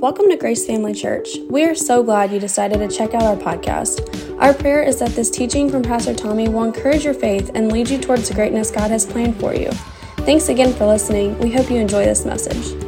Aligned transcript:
Welcome 0.00 0.28
to 0.30 0.36
Grace 0.36 0.64
Family 0.64 0.94
Church. 0.94 1.38
We 1.50 1.64
are 1.64 1.74
so 1.74 2.04
glad 2.04 2.30
you 2.30 2.38
decided 2.38 2.78
to 2.78 2.96
check 2.96 3.14
out 3.14 3.22
our 3.24 3.34
podcast. 3.34 4.38
Our 4.40 4.54
prayer 4.54 4.80
is 4.80 5.00
that 5.00 5.10
this 5.10 5.28
teaching 5.28 5.68
from 5.68 5.82
Pastor 5.82 6.14
Tommy 6.14 6.48
will 6.48 6.62
encourage 6.62 7.04
your 7.04 7.14
faith 7.14 7.50
and 7.56 7.72
lead 7.72 7.90
you 7.90 7.98
towards 7.98 8.28
the 8.28 8.34
greatness 8.34 8.70
God 8.70 8.92
has 8.92 9.04
planned 9.04 9.40
for 9.40 9.56
you. 9.56 9.72
Thanks 10.18 10.50
again 10.50 10.72
for 10.72 10.86
listening. 10.86 11.36
We 11.40 11.50
hope 11.50 11.68
you 11.68 11.78
enjoy 11.78 12.04
this 12.04 12.24
message. 12.24 12.87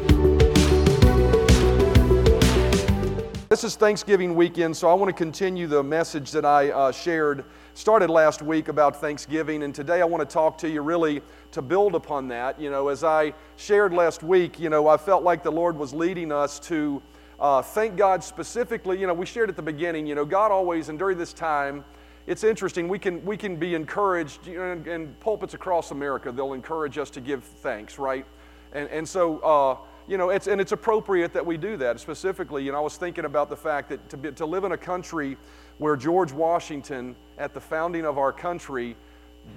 This 3.61 3.73
is 3.73 3.77
Thanksgiving 3.77 4.37
weekend, 4.37 4.75
so 4.75 4.89
I 4.89 4.95
want 4.95 5.11
to 5.11 5.13
continue 5.13 5.67
the 5.67 5.83
message 5.83 6.31
that 6.31 6.47
I 6.47 6.71
uh, 6.71 6.91
shared, 6.93 7.45
started 7.75 8.09
last 8.09 8.41
week 8.41 8.69
about 8.69 8.99
Thanksgiving, 9.03 9.65
and 9.65 9.75
today 9.75 10.01
I 10.01 10.07
want 10.07 10.27
to 10.27 10.33
talk 10.33 10.57
to 10.59 10.69
you 10.71 10.81
really 10.81 11.21
to 11.51 11.61
build 11.61 11.95
upon 11.95 12.27
that. 12.29 12.59
You 12.59 12.71
know, 12.71 12.89
as 12.89 13.05
I 13.05 13.35
shared 13.57 13.93
last 13.93 14.23
week, 14.23 14.59
you 14.59 14.71
know, 14.71 14.89
I 14.89 14.97
felt 14.97 15.25
like 15.25 15.43
the 15.43 15.53
Lord 15.53 15.77
was 15.77 15.93
leading 15.93 16.33
us 16.33 16.59
to 16.61 17.03
uh, 17.39 17.61
thank 17.61 17.97
God 17.97 18.25
specifically. 18.25 18.99
You 18.99 19.07
know, 19.07 19.13
we 19.13 19.27
shared 19.27 19.51
at 19.51 19.57
the 19.57 19.63
beginning, 19.63 20.07
you 20.07 20.15
know, 20.15 20.25
God 20.25 20.51
always, 20.51 20.89
and 20.89 20.99
during 20.99 21.19
this 21.19 21.35
time, 21.35 21.85
it's 22.27 22.45
interesting, 22.45 22.89
we 22.89 22.99
can, 22.99 23.23
we 23.27 23.37
can 23.37 23.57
be 23.57 23.75
encouraged, 23.75 24.47
you 24.47 24.57
know, 24.57 24.83
and 24.91 25.21
pulpits 25.21 25.53
across 25.53 25.91
America, 25.91 26.33
they'll 26.33 26.55
encourage 26.55 26.97
us 26.97 27.11
to 27.11 27.21
give 27.21 27.45
thanks, 27.45 27.99
right? 27.99 28.25
And, 28.73 28.89
and 28.89 29.07
so, 29.07 29.39
uh, 29.41 29.77
you 30.11 30.19
know, 30.19 30.31
it's, 30.31 30.49
and 30.49 30.61
it's 30.61 30.73
appropriate 30.73 31.33
that 31.35 31.47
we 31.47 31.57
do 31.57 31.77
that. 31.77 32.01
Specifically, 32.01 32.65
you 32.65 32.73
know, 32.73 32.79
I 32.79 32.81
was 32.81 32.97
thinking 32.97 33.27
about 33.27 33.49
the 33.49 33.57
fact 33.57 33.91
that 33.91 34.09
to, 34.09 34.17
be, 34.17 34.33
to 34.33 34.45
live 34.45 34.65
in 34.65 34.73
a 34.73 34.77
country 34.77 35.37
where 35.79 35.95
George 35.95 36.33
Washington, 36.33 37.15
at 37.39 37.55
the 37.55 37.61
founding 37.61 38.05
of 38.05 38.19
our 38.19 38.33
country, 38.33 38.97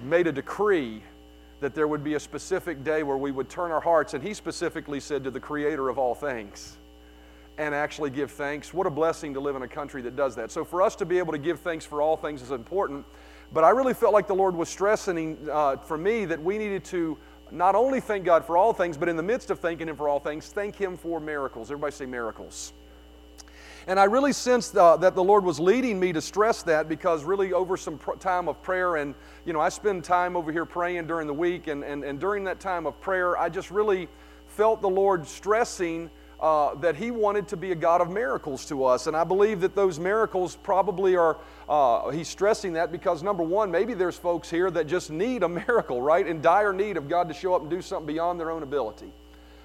made 0.04 0.28
a 0.28 0.32
decree 0.32 1.02
that 1.58 1.74
there 1.74 1.88
would 1.88 2.04
be 2.04 2.14
a 2.14 2.20
specific 2.20 2.84
day 2.84 3.02
where 3.02 3.16
we 3.16 3.32
would 3.32 3.48
turn 3.48 3.72
our 3.72 3.80
hearts, 3.80 4.14
and 4.14 4.22
he 4.22 4.32
specifically 4.32 5.00
said 5.00 5.24
to 5.24 5.30
the 5.32 5.40
creator 5.40 5.88
of 5.88 5.98
all 5.98 6.14
things, 6.14 6.76
and 7.58 7.74
actually 7.74 8.10
give 8.10 8.30
thanks. 8.30 8.72
What 8.72 8.86
a 8.86 8.90
blessing 8.90 9.34
to 9.34 9.40
live 9.40 9.56
in 9.56 9.62
a 9.62 9.68
country 9.68 10.02
that 10.02 10.14
does 10.14 10.36
that. 10.36 10.52
So, 10.52 10.64
for 10.64 10.82
us 10.82 10.94
to 10.96 11.04
be 11.04 11.18
able 11.18 11.32
to 11.32 11.38
give 11.38 11.60
thanks 11.60 11.84
for 11.84 12.00
all 12.00 12.16
things 12.16 12.42
is 12.42 12.52
important. 12.52 13.04
But 13.52 13.64
I 13.64 13.70
really 13.70 13.94
felt 13.94 14.12
like 14.12 14.28
the 14.28 14.34
Lord 14.34 14.54
was 14.54 14.68
stressing 14.68 15.48
uh, 15.50 15.76
for 15.78 15.98
me 15.98 16.24
that 16.26 16.40
we 16.40 16.58
needed 16.58 16.84
to 16.86 17.18
not 17.50 17.74
only 17.74 18.00
thank 18.00 18.24
God 18.24 18.44
for 18.44 18.56
all 18.56 18.72
things, 18.72 18.96
but 18.96 19.08
in 19.08 19.16
the 19.16 19.22
midst 19.22 19.50
of 19.50 19.60
thanking 19.60 19.88
Him 19.88 19.96
for 19.96 20.08
all 20.08 20.20
things, 20.20 20.48
thank 20.48 20.76
Him 20.76 20.96
for 20.96 21.20
miracles. 21.20 21.70
Everybody 21.70 21.92
say 21.92 22.06
miracles. 22.06 22.72
And 23.86 24.00
I 24.00 24.04
really 24.04 24.32
sensed 24.32 24.76
uh, 24.76 24.96
that 24.98 25.14
the 25.14 25.22
Lord 25.22 25.44
was 25.44 25.60
leading 25.60 26.00
me 26.00 26.12
to 26.14 26.22
stress 26.22 26.62
that 26.62 26.88
because 26.88 27.22
really 27.22 27.52
over 27.52 27.76
some 27.76 27.98
pr- 27.98 28.14
time 28.14 28.48
of 28.48 28.62
prayer, 28.62 28.96
and 28.96 29.14
you 29.44 29.52
know, 29.52 29.60
I 29.60 29.68
spend 29.68 30.04
time 30.04 30.36
over 30.36 30.50
here 30.50 30.64
praying 30.64 31.06
during 31.06 31.26
the 31.26 31.34
week, 31.34 31.66
and, 31.66 31.84
and, 31.84 32.02
and 32.02 32.18
during 32.18 32.44
that 32.44 32.60
time 32.60 32.86
of 32.86 32.98
prayer, 33.02 33.36
I 33.36 33.50
just 33.50 33.70
really 33.70 34.08
felt 34.46 34.80
the 34.80 34.88
Lord 34.88 35.26
stressing 35.26 36.10
uh, 36.44 36.74
that 36.74 36.94
He 36.94 37.10
wanted 37.10 37.48
to 37.48 37.56
be 37.56 37.72
a 37.72 37.74
God 37.74 38.02
of 38.02 38.10
miracles 38.10 38.66
to 38.66 38.84
us. 38.84 39.06
And 39.06 39.16
I 39.16 39.24
believe 39.24 39.62
that 39.62 39.74
those 39.74 39.98
miracles 39.98 40.56
probably 40.56 41.16
are, 41.16 41.38
uh, 41.70 42.10
He's 42.10 42.28
stressing 42.28 42.74
that 42.74 42.92
because 42.92 43.22
number 43.22 43.42
one, 43.42 43.70
maybe 43.70 43.94
there's 43.94 44.18
folks 44.18 44.50
here 44.50 44.70
that 44.72 44.86
just 44.86 45.10
need 45.10 45.42
a 45.42 45.48
miracle, 45.66 46.02
right? 46.02 46.26
In 46.26 46.42
dire 46.42 46.74
need 46.74 46.98
of 46.98 47.08
God 47.08 47.28
to 47.28 47.34
show 47.34 47.54
up 47.54 47.62
and 47.62 47.70
do 47.70 47.80
something 47.80 48.06
beyond 48.06 48.38
their 48.38 48.50
own 48.50 48.62
ability. 48.62 49.10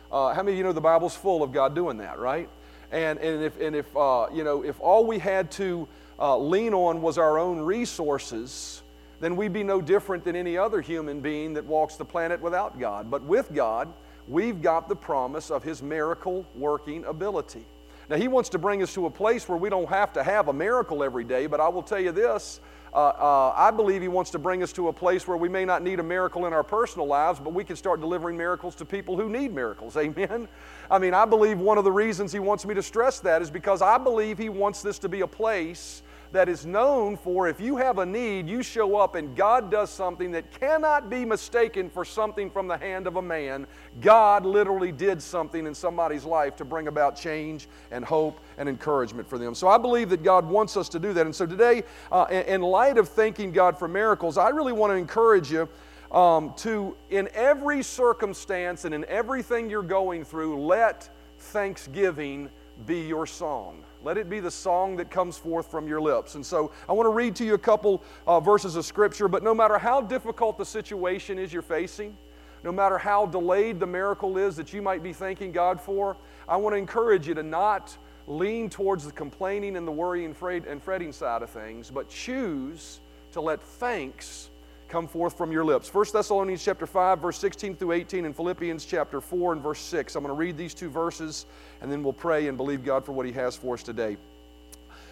Uh, 0.10 0.34
how 0.34 0.42
many 0.42 0.54
of 0.54 0.58
you 0.58 0.64
know 0.64 0.72
the 0.72 0.80
Bible's 0.80 1.18
full 1.18 1.44
of 1.44 1.52
God 1.52 1.76
doing 1.76 1.98
that, 1.98 2.18
right? 2.18 2.48
And, 2.94 3.20
and 3.20 3.44
if, 3.44 3.60
and 3.60 3.76
if, 3.76 3.98
uh, 3.98 4.28
you 4.34 4.46
know, 4.46 4.64
if 4.64 4.80
all 4.80 5.06
we 5.06 5.20
had 5.20 5.52
to 5.52 5.86
uh, 6.18 6.38
lean 6.38 6.74
on 6.74 7.02
was 7.02 7.18
our 7.18 7.38
own 7.38 7.60
resources, 7.60 8.82
then 9.20 9.36
we'd 9.36 9.52
be 9.52 9.64
no 9.64 9.82
different 9.82 10.24
than 10.24 10.38
any 10.38 10.58
other 10.58 10.80
human 10.80 11.20
being 11.20 11.56
that 11.56 11.66
walks 11.66 11.98
the 11.98 12.06
planet 12.06 12.40
without 12.40 12.80
God. 12.80 13.12
But 13.12 13.24
with 13.24 13.54
God, 13.54 13.92
we've 14.30 14.62
got 14.62 14.88
the 14.88 14.96
promise 14.96 15.52
of 15.52 15.64
His 15.64 15.82
miracle 15.82 16.46
working 16.56 17.04
ability. 17.06 17.66
Now, 18.10 18.16
He 18.16 18.28
wants 18.28 18.50
to 18.50 18.58
bring 18.58 18.82
us 18.82 18.94
to 18.94 19.08
a 19.08 19.10
place 19.10 19.50
where 19.50 19.58
we 19.58 19.70
don't 19.70 19.90
have 19.90 20.14
to 20.14 20.24
have 20.24 20.48
a 20.48 20.54
miracle 20.54 21.04
every 21.04 21.24
day, 21.24 21.48
but 21.48 21.60
I 21.60 21.68
will 21.68 21.84
tell 21.84 22.00
you 22.00 22.12
this. 22.12 22.62
Uh, 22.94 22.98
uh, 22.98 23.54
I 23.56 23.70
believe 23.70 24.02
He 24.02 24.08
wants 24.08 24.32
to 24.32 24.40
bring 24.40 24.64
us 24.64 24.72
to 24.74 24.88
a 24.88 24.94
place 24.94 25.28
where 25.28 25.38
we 25.38 25.50
may 25.50 25.66
not 25.66 25.84
need 25.84 26.00
a 26.00 26.04
miracle 26.04 26.46
in 26.46 26.54
our 26.54 26.64
personal 26.64 27.06
lives, 27.08 27.40
but 27.40 27.54
we 27.54 27.64
can 27.64 27.76
start 27.76 28.00
delivering 28.00 28.38
miracles 28.38 28.76
to 28.76 28.86
people 28.86 29.16
who 29.16 29.30
need 29.30 29.54
miracles. 29.54 29.98
Amen? 29.98 30.48
I 30.90 30.98
mean, 30.98 31.14
I 31.14 31.26
believe 31.26 31.60
one 31.60 31.78
of 31.78 31.84
the 31.84 31.92
reasons 31.92 32.32
He 32.32 32.40
wants 32.40 32.66
me 32.66 32.74
to 32.74 32.84
stress 32.84 33.20
that 33.22 33.42
is 33.42 33.52
because 33.52 33.82
I 33.82 33.98
believe 33.98 34.38
He 34.38 34.50
wants 34.50 34.82
this 34.82 35.00
to 35.00 35.10
be 35.10 35.22
a 35.22 35.28
place 35.28 36.02
that 36.32 36.48
is 36.48 36.66
known 36.66 37.18
for 37.18 37.48
if 37.48 37.60
you 37.60 37.78
have 37.78 37.98
a 37.98 38.06
need, 38.06 38.48
you 38.48 38.62
show 38.62 38.98
up 38.98 39.16
and 39.16 39.36
God 39.36 39.72
does 39.72 39.90
something 39.90 40.32
that 40.32 40.52
cannot 40.60 41.10
be 41.10 41.26
mistaken 41.26 41.90
for 41.90 42.06
something 42.06 42.50
from 42.50 42.68
the 42.68 42.78
hand 42.78 43.08
of 43.08 43.16
a 43.16 43.22
man. 43.22 43.66
God 44.02 44.46
literally 44.46 44.92
did 44.92 45.22
something 45.22 45.66
in 45.66 45.74
somebody's 45.74 46.26
life 46.26 46.56
to 46.58 46.66
bring 46.66 46.88
about 46.88 47.16
change 47.16 47.68
and 47.92 48.06
hope 48.06 48.40
and 48.58 48.70
encouragement 48.70 49.28
for 49.28 49.38
them. 49.38 49.56
So 49.56 49.68
I 49.68 49.78
believe 49.78 50.10
that 50.10 50.24
God 50.24 50.46
wants 50.46 50.78
us 50.78 50.90
to 50.90 51.00
do 51.00 51.14
that. 51.14 51.26
And 51.26 51.36
so 51.36 51.46
today, 51.46 51.84
uh, 52.12 52.26
in 52.30 52.62
light 52.62 52.98
of 52.98 53.10
thanking 53.10 53.52
God 53.52 53.78
for 53.78 53.88
miracles, 53.88 54.38
I 54.38 54.50
really 54.50 54.74
want 54.74 54.92
to 54.92 54.96
encourage 54.96 55.52
you. 55.52 55.68
Um, 56.12 56.56
to, 56.58 56.98
in 57.12 57.30
every 57.36 57.84
circumstance 57.84 58.84
and 58.84 58.96
in 58.96 59.06
everything 59.06 59.70
you're 59.70 59.84
going 59.84 60.26
through, 60.26 60.66
let 60.66 61.08
thanksgiving 61.38 62.50
be 62.88 63.02
your 63.02 63.28
song. 63.28 63.84
Let 64.04 64.18
it 64.18 64.30
be 64.30 64.40
the 64.40 64.52
song 64.52 64.96
that 64.98 65.12
comes 65.12 65.38
forth 65.38 65.70
from 65.70 65.88
your 65.88 66.00
lips. 66.00 66.36
And 66.36 66.46
so 66.46 66.72
I 66.88 66.94
want 66.94 67.06
to 67.06 67.12
read 67.12 67.36
to 67.38 67.46
you 67.46 67.54
a 67.54 67.60
couple 67.60 68.02
uh, 68.26 68.40
verses 68.40 68.76
of 68.76 68.86
Scripture, 68.86 69.28
but 69.28 69.44
no 69.44 69.54
matter 69.54 69.78
how 69.78 70.02
difficult 70.02 70.58
the 70.58 70.66
situation 70.66 71.38
is 71.38 71.52
you're 71.52 71.62
facing, 71.62 72.16
no 72.64 72.72
matter 72.72 72.98
how 72.98 73.26
delayed 73.26 73.80
the 73.80 73.88
miracle 73.88 74.38
is 74.38 74.56
that 74.56 74.74
you 74.74 74.82
might 74.82 75.04
be 75.04 75.14
thanking 75.14 75.52
God 75.52 75.80
for, 75.80 76.18
I 76.48 76.58
want 76.58 76.74
to 76.74 76.78
encourage 76.78 77.28
you 77.28 77.34
to 77.34 77.44
not 77.44 77.98
lean 78.28 78.70
towards 78.70 79.06
the 79.06 79.12
complaining 79.12 79.76
and 79.76 79.88
the 79.88 79.92
worrying 79.92 80.36
and 80.68 80.84
fretting 80.84 81.12
side 81.12 81.42
of 81.42 81.50
things, 81.50 81.90
but 81.92 82.10
choose 82.10 83.00
to 83.32 83.42
let 83.42 83.62
thanks 83.62 84.49
come 84.90 85.08
forth 85.08 85.38
from 85.38 85.52
your 85.52 85.64
lips. 85.64 85.94
1 85.94 86.06
Thessalonians 86.12 86.64
chapter 86.64 86.88
5 86.88 87.20
verse 87.20 87.38
16 87.38 87.76
through 87.76 87.92
18 87.92 88.26
and 88.26 88.36
Philippians 88.36 88.86
chapter 88.86 89.22
4 89.22 89.54
and 89.54 89.62
verse 89.62 89.80
6. 89.80 90.16
I'm 90.16 90.24
going 90.24 90.34
to 90.34 90.38
read 90.38 90.58
these 90.58 90.74
two 90.74 90.90
verses 90.90 91.46
and 91.82 91.92
then 91.92 92.04
we'll 92.04 92.12
pray 92.12 92.48
and 92.48 92.58
believe 92.58 92.84
God 92.84 93.06
for 93.06 93.12
what 93.12 93.26
he 93.26 93.32
has 93.34 93.56
for 93.56 93.76
us 93.76 93.84
today. 93.84 94.18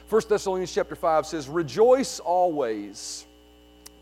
1 0.10 0.22
Thessalonians 0.28 0.74
chapter 0.74 0.96
5 0.96 1.26
says, 1.26 1.48
"Rejoice 1.48 2.20
always, 2.20 3.26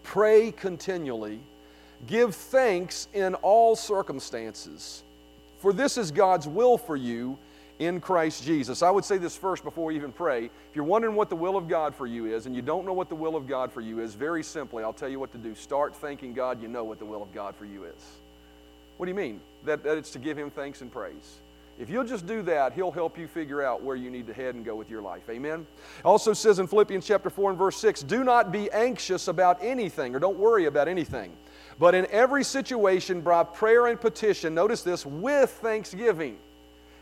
pray 0.03 0.52
continually, 0.52 1.40
give 2.07 2.36
thanks 2.36 3.07
in 3.13 3.36
all 3.36 3.75
circumstances, 3.75 5.03
for 5.59 5.74
this 5.74 5.97
is 5.97 6.12
God's 6.12 6.47
will 6.47 6.78
for 6.78 6.96
you 6.96 7.38
in 7.80 8.00
Christ 8.00 8.44
Jesus. 8.44 8.81
I 8.81 8.90
would 8.90 9.06
say 9.06 9.18
this 9.18 9.36
first 9.36 9.63
before 9.63 9.86
we 9.86 9.96
even 9.96 10.12
pray. 10.12 10.46
If 10.46 10.75
you're 10.75 10.86
wondering 10.86 11.16
what 11.16 11.30
the 11.30 11.36
will 11.36 11.58
of 11.58 11.68
God 11.68 11.94
for 11.94 12.08
you 12.08 12.25
is 12.25 12.46
and 12.46 12.56
you 12.56 12.62
don't 12.62 12.86
know 12.86 12.94
what 12.94 13.09
the 13.09 13.16
will 13.16 13.36
of 13.36 13.47
God 13.47 13.72
for 13.72 13.81
you 13.81 14.00
is, 14.00 14.13
very 14.13 14.44
simply, 14.44 14.84
I'll 14.84 14.94
tell 14.94 15.09
you 15.09 15.19
what 15.19 15.31
to 15.34 15.38
do. 15.38 15.56
Start 15.56 15.96
thanking 15.96 16.34
God 16.34 16.62
you 16.62 16.68
know 16.68 16.84
what 16.84 17.00
the 17.00 17.06
will 17.06 17.22
of 17.22 17.34
God 17.34 17.56
for 17.56 17.66
you 17.66 17.84
is. 17.84 18.02
What 18.97 19.08
do 19.08 19.09
you 19.09 19.16
mean? 19.16 19.41
That, 19.66 19.84
that 19.84 19.97
it's 19.97 20.12
to 20.12 20.19
give 20.19 20.38
Him 20.38 20.50
thanks 20.50 20.81
and 20.81 20.91
praise. 20.91 21.40
If 21.78 21.90
you'll 21.90 22.06
just 22.06 22.25
do 22.25 22.41
that, 22.44 22.72
He'll 22.72 22.91
help 22.91 23.18
you 23.18 23.28
figure 23.28 23.62
out 23.62 23.84
where 23.84 23.97
you 23.97 24.09
need 24.09 24.28
to 24.28 24.34
head 24.34 24.56
and 24.56 24.63
go 24.63 24.75
with 24.75 24.90
your 24.90 25.02
life. 25.02 25.30
Amen? 25.30 25.68
Also 26.06 26.31
says 26.31 26.59
in 26.59 26.68
Philippians 26.68 27.06
chapter 27.06 27.30
4 27.30 27.50
and 27.50 27.59
verse 27.59 27.75
6 27.78 28.03
do 28.03 28.24
not 28.24 28.52
be 28.52 28.72
anxious 28.72 29.28
about 29.28 29.62
anything 29.62 30.16
or 30.16 30.19
don't 30.19 30.38
worry 30.38 30.66
about 30.66 30.88
anything. 30.88 31.36
But 31.78 31.94
in 31.94 32.07
every 32.09 32.46
situation, 32.46 33.19
by 33.19 33.44
prayer 33.44 33.88
and 33.88 34.00
petition, 34.00 34.56
notice 34.56 34.81
this, 34.81 35.06
with 35.06 35.50
thanksgiving 35.50 36.38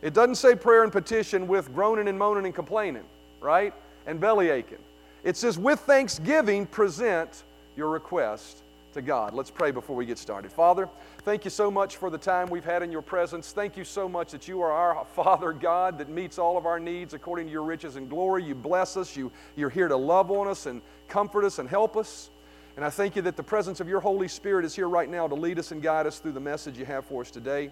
it 0.03 0.13
doesn't 0.13 0.35
say 0.35 0.53
prayer 0.53 0.83
and 0.83 0.91
petition 0.91 1.47
with 1.47 1.73
groaning 1.73 2.09
and 2.09 2.19
moaning 2.19 2.45
and 2.45 2.53
complaining, 2.53 3.05
right? 3.39 3.73
And 4.05 4.19
belly 4.19 4.49
aching. 4.49 4.79
It 5.23 5.37
says, 5.37 5.57
with 5.57 5.79
thanksgiving, 5.79 6.65
present 6.65 7.43
your 7.77 7.89
request 7.89 8.63
to 8.95 9.01
God. 9.01 9.33
Let's 9.33 9.49
pray 9.49 9.71
before 9.71 9.95
we 9.95 10.05
get 10.05 10.17
started. 10.17 10.51
Father, 10.51 10.89
thank 11.19 11.45
you 11.45 11.49
so 11.49 11.71
much 11.71 11.95
for 11.95 12.09
the 12.09 12.17
time 12.17 12.49
we've 12.49 12.65
had 12.65 12.83
in 12.83 12.91
your 12.91 13.01
presence. 13.01 13.53
Thank 13.53 13.77
you 13.77 13.85
so 13.85 14.09
much 14.09 14.33
that 14.33 14.45
you 14.45 14.61
are 14.61 14.73
our 14.73 15.05
Father 15.15 15.53
God 15.53 15.97
that 15.99 16.09
meets 16.09 16.37
all 16.37 16.57
of 16.57 16.65
our 16.65 16.81
needs 16.81 17.13
according 17.13 17.47
to 17.47 17.53
your 17.53 17.63
riches 17.63 17.95
and 17.95 18.09
glory. 18.09 18.43
You 18.43 18.55
bless 18.55 18.97
us. 18.97 19.15
You, 19.15 19.31
you're 19.55 19.69
here 19.69 19.87
to 19.87 19.95
love 19.95 20.31
on 20.31 20.49
us 20.49 20.65
and 20.65 20.81
comfort 21.07 21.45
us 21.45 21.59
and 21.59 21.69
help 21.69 21.95
us. 21.95 22.29
And 22.75 22.83
I 22.83 22.89
thank 22.89 23.15
you 23.15 23.21
that 23.21 23.37
the 23.37 23.43
presence 23.43 23.79
of 23.79 23.87
your 23.87 24.01
Holy 24.01 24.27
Spirit 24.27 24.65
is 24.65 24.75
here 24.75 24.89
right 24.89 25.09
now 25.09 25.29
to 25.29 25.35
lead 25.35 25.59
us 25.59 25.71
and 25.71 25.81
guide 25.81 26.07
us 26.07 26.19
through 26.19 26.33
the 26.33 26.41
message 26.41 26.77
you 26.77 26.85
have 26.85 27.05
for 27.05 27.21
us 27.21 27.31
today. 27.31 27.71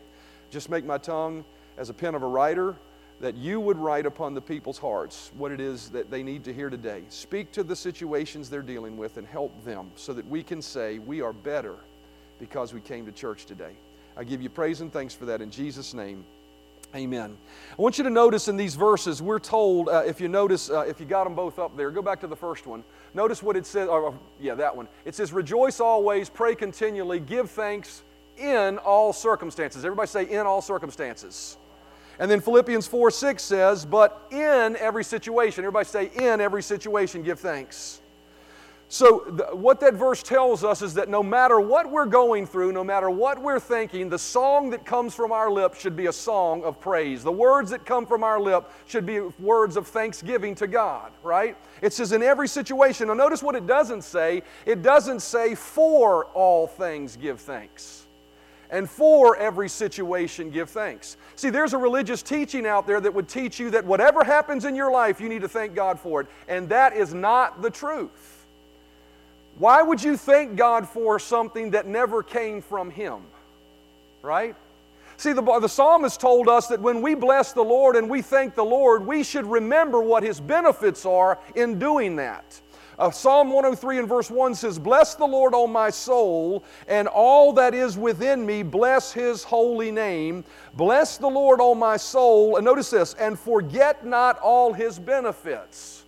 Just 0.50 0.70
make 0.70 0.86
my 0.86 0.98
tongue 0.98 1.44
as 1.78 1.90
a 1.90 1.94
pen 1.94 2.16
of 2.16 2.24
a 2.24 2.28
writer, 2.28 2.76
that 3.22 3.36
you 3.36 3.60
would 3.60 3.78
write 3.78 4.06
upon 4.06 4.34
the 4.34 4.42
people's 4.42 4.80
hearts 4.80 5.32
what 5.38 5.52
it 5.52 5.62
is 5.62 5.90
that 5.90 6.10
they 6.10 6.24
need 6.24 6.44
to 6.44 6.54
hear 6.54 6.70
today. 6.70 7.04
Speak 7.10 7.52
to 7.52 7.64
the 7.64 7.76
situations 7.76 8.50
they're 8.50 8.62
dealing 8.62 8.98
with 8.98 9.18
and 9.18 9.28
help 9.28 9.64
them 9.64 9.92
so 9.96 10.12
that 10.14 10.28
we 10.28 10.42
can 10.42 10.62
say 10.62 10.98
we 11.00 11.22
are 11.22 11.34
better 11.34 11.76
because 12.40 12.74
we 12.74 12.82
came 12.82 13.06
to 13.06 13.12
church 13.12 13.46
today. 13.46 13.74
I 14.18 14.24
give 14.24 14.42
you 14.42 14.50
praise 14.50 14.82
and 14.82 14.92
thanks 14.92 15.14
for 15.14 15.26
that 15.26 15.42
in 15.42 15.52
Jesus' 15.52 15.94
name. 15.94 16.26
Amen. 16.94 17.38
I 17.78 17.82
want 17.82 17.98
you 17.98 18.04
to 18.04 18.10
notice 18.10 18.50
in 18.50 18.58
these 18.58 18.76
verses, 18.76 19.22
we're 19.22 19.40
told, 19.40 19.88
uh, 19.88 20.04
if 20.06 20.20
you 20.20 20.28
notice, 20.28 20.70
uh, 20.70 20.82
if 20.82 21.00
you 21.00 21.06
got 21.06 21.24
them 21.24 21.36
both 21.36 21.58
up 21.58 21.78
there, 21.78 21.90
go 21.90 22.02
back 22.02 22.20
to 22.22 22.28
the 22.28 22.36
first 22.36 22.68
one. 22.68 22.84
Notice 23.14 23.42
what 23.42 23.56
it 23.56 23.66
says, 23.66 23.88
or, 23.88 24.14
yeah, 24.42 24.56
that 24.56 24.76
one. 24.76 24.90
It 25.06 25.16
says, 25.16 25.32
Rejoice 25.32 25.80
always, 25.80 26.30
pray 26.30 26.54
continually, 26.54 27.22
give 27.22 27.50
thanks 27.50 28.04
in 28.38 28.78
all 28.80 29.14
circumstances. 29.14 29.86
Everybody 29.86 30.08
say, 30.08 30.24
in 30.26 30.46
all 30.46 30.62
circumstances. 30.62 31.58
And 32.22 32.30
then 32.30 32.40
Philippians 32.40 32.86
4 32.86 33.10
6 33.10 33.42
says, 33.42 33.84
But 33.84 34.28
in 34.30 34.78
every 34.78 35.04
situation, 35.04 35.64
everybody 35.64 35.88
say, 35.88 36.12
in 36.14 36.40
every 36.40 36.62
situation, 36.62 37.24
give 37.24 37.40
thanks. 37.40 38.00
So, 38.90 39.22
th- 39.22 39.54
what 39.54 39.80
that 39.80 39.96
verse 39.96 40.22
tells 40.22 40.64
us 40.64 40.84
is 40.84 40.94
that 40.96 41.10
no 41.10 41.24
matter 41.24 41.60
what 41.60 41.90
we're 41.90 42.06
going 42.06 42.46
through, 42.46 42.74
no 42.74 42.84
matter 42.84 43.10
what 43.10 43.42
we're 43.42 43.60
thinking, 43.60 44.08
the 44.08 44.20
song 44.20 44.70
that 44.70 44.86
comes 44.86 45.16
from 45.16 45.32
our 45.32 45.50
lips 45.50 45.82
should 45.82 45.96
be 45.96 46.08
a 46.08 46.14
song 46.14 46.64
of 46.64 46.80
praise. 46.80 47.24
The 47.24 47.32
words 47.32 47.72
that 47.72 47.88
come 47.88 48.06
from 48.06 48.24
our 48.24 48.40
lip 48.40 48.70
should 48.86 49.06
be 49.08 49.22
words 49.40 49.76
of 49.76 49.88
thanksgiving 49.88 50.54
to 50.56 50.68
God, 50.68 51.14
right? 51.24 51.58
It 51.82 51.92
says 51.92 52.12
in 52.12 52.22
every 52.22 52.48
situation. 52.48 53.08
Now, 53.08 53.16
notice 53.16 53.42
what 53.42 53.56
it 53.56 53.66
doesn't 53.66 54.04
say. 54.04 54.44
It 54.68 54.84
doesn't 54.84 55.22
say, 55.22 55.56
for 55.56 56.26
all 56.36 56.68
things 56.68 57.16
give 57.16 57.40
thanks. 57.42 58.06
And 58.72 58.90
for 58.90 59.36
every 59.36 59.68
situation, 59.68 60.50
give 60.50 60.70
thanks. 60.70 61.18
See, 61.36 61.50
there's 61.50 61.74
a 61.74 61.78
religious 61.78 62.24
teaching 62.24 62.66
out 62.66 62.88
there 62.88 63.02
that 63.02 63.14
would 63.14 63.28
teach 63.28 63.60
you 63.60 63.70
that 63.72 63.86
whatever 63.86 64.24
happens 64.24 64.64
in 64.64 64.76
your 64.76 64.90
life, 64.90 65.20
you 65.20 65.28
need 65.28 65.42
to 65.42 65.50
thank 65.50 65.76
God 65.76 66.00
for 66.00 66.22
it. 66.22 66.28
And 66.48 66.70
that 66.70 66.96
is 66.96 67.14
not 67.14 67.62
the 67.62 67.70
truth. 67.70 68.46
Why 69.58 69.82
would 69.82 70.02
you 70.02 70.16
thank 70.16 70.56
God 70.56 70.88
for 70.88 71.20
something 71.20 71.72
that 71.72 71.86
never 71.86 72.24
came 72.24 72.62
from 72.62 72.90
Him? 72.90 73.22
Right? 74.22 74.56
See, 75.18 75.34
the, 75.34 75.42
the 75.42 75.68
psalmist 75.68 76.22
told 76.22 76.48
us 76.48 76.68
that 76.68 76.80
when 76.80 77.02
we 77.02 77.14
bless 77.14 77.52
the 77.52 77.62
Lord 77.62 77.98
and 77.98 78.10
we 78.10 78.22
thank 78.22 78.56
the 78.56 78.66
Lord, 78.66 79.06
we 79.06 79.24
should 79.24 79.46
remember 79.46 80.02
what 80.02 80.24
His 80.24 80.40
benefits 80.40 81.06
are 81.06 81.38
in 81.56 81.78
doing 81.78 82.16
that. 82.16 82.60
Uh, 83.02 83.10
Psalm 83.10 83.48
103 83.48 83.98
and 83.98 84.08
verse 84.08 84.30
1 84.30 84.54
says, 84.54 84.78
Bless 84.78 85.16
the 85.16 85.26
Lord, 85.26 85.56
O 85.56 85.66
my 85.66 85.90
soul, 85.90 86.64
and 86.88 87.08
all 87.08 87.52
that 87.54 87.74
is 87.74 87.98
within 87.98 88.46
me, 88.46 88.62
bless 88.62 89.12
his 89.12 89.44
holy 89.44 89.90
name. 89.90 90.44
Bless 90.76 91.18
the 91.18 91.28
Lord, 91.28 91.60
O 91.62 91.74
my 91.74 91.98
soul, 91.98 92.58
and 92.58 92.66
notice 92.66 92.92
this, 92.92 93.16
and 93.16 93.40
forget 93.40 94.06
not 94.06 94.38
all 94.38 94.72
his 94.72 95.00
benefits. 95.00 96.06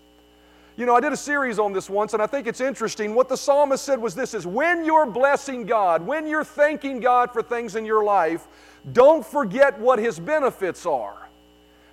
You 0.75 0.85
know, 0.85 0.95
I 0.95 0.99
did 0.99 1.11
a 1.11 1.17
series 1.17 1.57
on 1.57 1.73
this 1.73 1.89
once, 1.89 2.13
and 2.13 2.21
I 2.21 2.27
think 2.27 2.45
it's 2.45 2.61
interesting. 2.61 3.15
What 3.15 3.27
the 3.27 3.37
psalmist 3.37 3.83
said 3.83 3.99
was 3.99 4.13
this 4.13 4.35
is 4.35 4.45
when 4.45 4.85
you're 4.85 5.07
blessing 5.07 5.65
God, 5.65 6.05
when 6.05 6.27
you're 6.27 6.43
thanking 6.43 6.99
God 6.99 7.33
for 7.33 7.41
things 7.41 7.75
in 7.75 7.85
your 7.87 8.03
life, 8.03 8.47
don't 8.91 9.25
forget 9.25 9.79
what 9.79 9.97
his 9.97 10.19
benefits 10.19 10.85
are. 10.85 11.22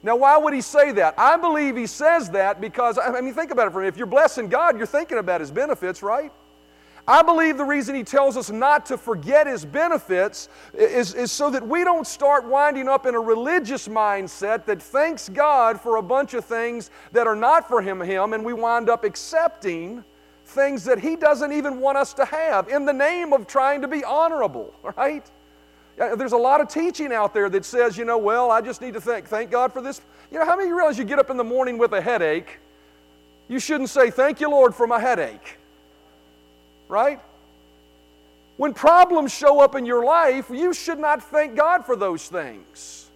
Now, 0.03 0.17
why 0.17 0.39
would 0.39 0.55
he 0.55 0.63
say 0.63 0.93
that? 0.93 1.15
I 1.19 1.37
believe 1.37 1.77
he 1.77 1.87
says 1.87 2.31
that 2.31 2.61
because, 2.61 2.99
I 2.99 3.21
mean, 3.21 3.35
think 3.35 3.51
about 3.51 3.67
it 3.67 3.73
for 3.73 3.83
me. 3.83 3.89
If 3.89 3.97
you're 3.97 4.07
blessing 4.07 4.49
God, 4.49 4.79
you're 4.79 4.87
thinking 4.87 5.19
about 5.19 5.41
his 5.41 5.51
benefits, 5.51 6.03
right? 6.03 6.33
I 7.07 7.23
believe 7.23 7.57
the 7.57 7.65
reason 7.65 7.95
he 7.95 8.05
tells 8.05 8.37
us 8.37 8.51
not 8.51 8.87
to 8.87 8.97
forget 8.97 9.47
his 9.47 9.65
benefits 9.65 10.49
is, 10.73 11.15
is 11.15 11.33
so 11.33 11.51
that 11.51 11.67
we 11.67 11.83
don't 11.83 12.07
start 12.07 12.47
winding 12.47 12.89
up 12.89 13.05
in 13.05 13.15
a 13.15 13.21
religious 13.21 13.89
mindset 13.89 14.65
that 14.67 14.81
thanks 14.81 15.29
God 15.29 15.81
for 15.81 15.97
a 15.97 16.03
bunch 16.03 16.35
of 16.35 16.45
things 16.45 16.91
that 17.13 17.27
are 17.27 17.37
not 17.37 17.67
for 17.67 17.83
him, 17.83 18.01
him 18.01 18.33
and 18.33 18.45
we 18.45 18.53
wind 18.53 18.89
up 18.89 19.05
accepting 19.05 20.05
things 20.45 20.85
that 20.85 20.99
he 20.99 21.17
doesn't 21.17 21.53
even 21.53 21.81
want 21.81 21.97
us 21.97 22.13
to 22.15 22.25
have 22.25 22.69
in 22.69 22.85
the 22.85 22.93
name 22.93 23.33
of 23.33 23.47
trying 23.47 23.81
to 23.81 23.89
be 23.89 24.05
honorable, 24.05 24.75
right? 24.97 25.31
Uh, 26.01 26.17
there's 26.17 26.33
a 26.33 26.37
lot 26.39 26.61
of 26.61 26.69
teaching 26.69 27.13
out 27.13 27.35
there 27.35 27.49
that 27.51 27.65
says, 27.65 27.99
you 27.99 28.05
know, 28.05 28.19
well, 28.19 28.51
I 28.51 28.61
just 28.61 28.81
need 28.81 28.95
to 28.95 29.01
thank, 29.01 29.27
thank 29.27 29.51
God 29.51 29.73
for 29.73 29.83
this. 29.83 30.01
You 30.33 30.39
know, 30.39 30.45
how 30.45 30.57
many 30.57 30.65
of 30.65 30.69
you 30.71 30.77
realize 30.77 30.99
you 30.99 31.05
get 31.05 31.19
up 31.19 31.31
in 31.31 31.37
the 31.37 31.45
morning 31.45 31.77
with 31.77 31.93
a 31.93 32.01
headache? 32.01 32.59
You 33.49 33.61
shouldn't 33.61 33.91
say, 33.91 34.11
thank 34.11 34.41
you, 34.41 34.49
Lord, 34.49 34.75
for 34.75 34.87
my 34.87 34.99
headache 34.99 35.59
right? 36.91 37.21
When 38.57 38.75
problems 38.75 39.33
show 39.33 39.61
up 39.61 39.75
in 39.75 39.87
your 39.87 40.05
life, 40.05 40.51
you 40.51 40.75
should 40.75 40.99
not 40.99 41.23
thank 41.23 41.57
God 41.57 41.87
for 41.87 41.97
those 41.97 42.29
things. 42.29 43.09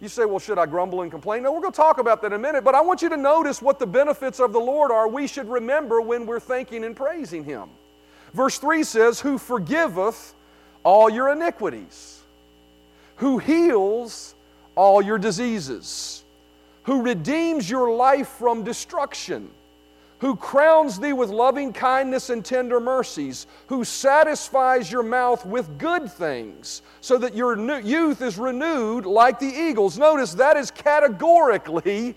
You 0.00 0.08
say, 0.08 0.24
well, 0.24 0.38
should 0.38 0.58
I 0.58 0.64
grumble 0.64 1.02
and 1.02 1.10
complain? 1.10 1.42
No, 1.42 1.52
we're 1.52 1.60
going 1.60 1.72
to 1.72 1.76
talk 1.76 1.98
about 1.98 2.22
that 2.22 2.28
in 2.28 2.32
a 2.32 2.38
minute, 2.38 2.64
but 2.64 2.74
I 2.74 2.80
want 2.80 3.02
you 3.02 3.10
to 3.10 3.18
notice 3.18 3.60
what 3.60 3.78
the 3.78 3.86
benefits 3.86 4.40
of 4.40 4.54
the 4.54 4.60
Lord 4.60 4.90
are 4.90 5.06
we 5.08 5.26
should 5.26 5.48
remember 5.48 6.00
when 6.00 6.24
we're 6.24 6.40
thanking 6.40 6.84
and 6.84 6.96
praising 6.96 7.44
Him. 7.44 7.68
Verse 8.32 8.58
3 8.58 8.82
says, 8.84 9.20
Who 9.20 9.36
forgiveth 9.36 10.32
all 10.84 11.10
your 11.10 11.30
iniquities, 11.30 12.20
who 13.16 13.38
heals 13.38 14.34
all 14.74 15.02
your 15.02 15.18
diseases, 15.18 16.24
who 16.84 17.02
redeems 17.02 17.68
your 17.68 17.94
life 17.94 18.28
from 18.28 18.64
destruction 18.64 19.50
who 20.20 20.36
crowns 20.36 21.00
thee 21.00 21.14
with 21.14 21.30
loving 21.30 21.72
kindness 21.72 22.28
and 22.28 22.44
tender 22.44 22.78
mercies, 22.78 23.46
who 23.68 23.84
satisfies 23.84 24.92
your 24.92 25.02
mouth 25.02 25.44
with 25.46 25.78
good 25.78 26.12
things, 26.12 26.82
so 27.00 27.16
that 27.16 27.34
your 27.34 27.58
youth 27.80 28.20
is 28.20 28.36
renewed 28.36 29.06
like 29.06 29.38
the 29.38 29.46
eagles. 29.46 29.98
Notice 29.98 30.34
that 30.34 30.58
is 30.58 30.70
categorically 30.70 32.14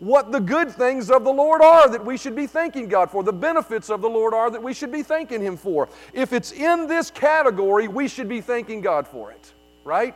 what 0.00 0.32
the 0.32 0.40
good 0.40 0.70
things 0.70 1.10
of 1.10 1.24
the 1.24 1.32
Lord 1.32 1.62
are 1.62 1.88
that 1.88 2.04
we 2.04 2.16
should 2.16 2.34
be 2.34 2.46
thanking 2.46 2.88
God 2.88 3.10
for. 3.10 3.22
The 3.22 3.32
benefits 3.32 3.90
of 3.90 4.00
the 4.00 4.08
Lord 4.08 4.34
are 4.34 4.50
that 4.50 4.62
we 4.62 4.74
should 4.74 4.90
be 4.90 5.02
thanking 5.02 5.40
Him 5.40 5.56
for. 5.56 5.88
If 6.12 6.32
it's 6.32 6.52
in 6.52 6.86
this 6.86 7.10
category, 7.10 7.86
we 7.86 8.08
should 8.08 8.28
be 8.28 8.40
thanking 8.40 8.80
God 8.80 9.06
for 9.06 9.30
it, 9.30 9.52
right? 9.84 10.14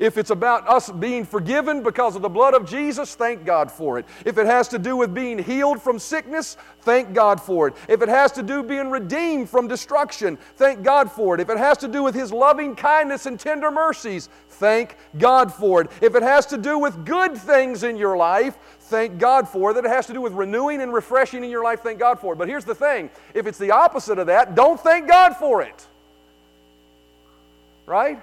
If 0.00 0.18
it's 0.18 0.30
about 0.30 0.68
us 0.68 0.90
being 0.90 1.24
forgiven 1.24 1.82
because 1.82 2.16
of 2.16 2.22
the 2.22 2.28
blood 2.28 2.54
of 2.54 2.68
Jesus, 2.68 3.14
thank 3.14 3.44
God 3.44 3.70
for 3.70 3.98
it. 3.98 4.06
If 4.24 4.38
it 4.38 4.46
has 4.46 4.68
to 4.68 4.78
do 4.78 4.96
with 4.96 5.14
being 5.14 5.38
healed 5.38 5.80
from 5.80 5.98
sickness, 5.98 6.56
thank 6.80 7.12
God 7.12 7.40
for 7.40 7.68
it. 7.68 7.74
If 7.88 8.02
it 8.02 8.08
has 8.08 8.32
to 8.32 8.42
do 8.42 8.58
with 8.58 8.68
being 8.68 8.90
redeemed 8.90 9.48
from 9.48 9.68
destruction, 9.68 10.36
thank 10.56 10.82
God 10.82 11.10
for 11.10 11.34
it. 11.34 11.40
If 11.40 11.50
it 11.50 11.58
has 11.58 11.78
to 11.78 11.88
do 11.88 12.02
with 12.02 12.14
His 12.14 12.32
loving 12.32 12.74
kindness 12.74 13.26
and 13.26 13.38
tender 13.38 13.70
mercies, 13.70 14.28
thank 14.48 14.96
God 15.18 15.52
for 15.52 15.80
it. 15.80 15.90
If 16.00 16.14
it 16.14 16.22
has 16.22 16.46
to 16.46 16.58
do 16.58 16.78
with 16.78 17.04
good 17.04 17.36
things 17.36 17.82
in 17.82 17.96
your 17.96 18.16
life, 18.16 18.56
thank 18.80 19.18
God 19.18 19.48
for 19.48 19.70
it. 19.70 19.74
That 19.74 19.84
it 19.84 19.90
has 19.90 20.06
to 20.06 20.12
do 20.12 20.20
with 20.20 20.32
renewing 20.32 20.80
and 20.80 20.92
refreshing 20.92 21.44
in 21.44 21.50
your 21.50 21.64
life, 21.64 21.80
thank 21.80 21.98
God 21.98 22.20
for 22.20 22.32
it. 22.32 22.36
But 22.36 22.48
here's 22.48 22.64
the 22.64 22.74
thing 22.74 23.10
if 23.34 23.46
it's 23.46 23.58
the 23.58 23.70
opposite 23.70 24.18
of 24.18 24.26
that, 24.28 24.54
don't 24.54 24.80
thank 24.80 25.08
God 25.08 25.36
for 25.36 25.62
it. 25.62 25.86
Right? 27.86 28.22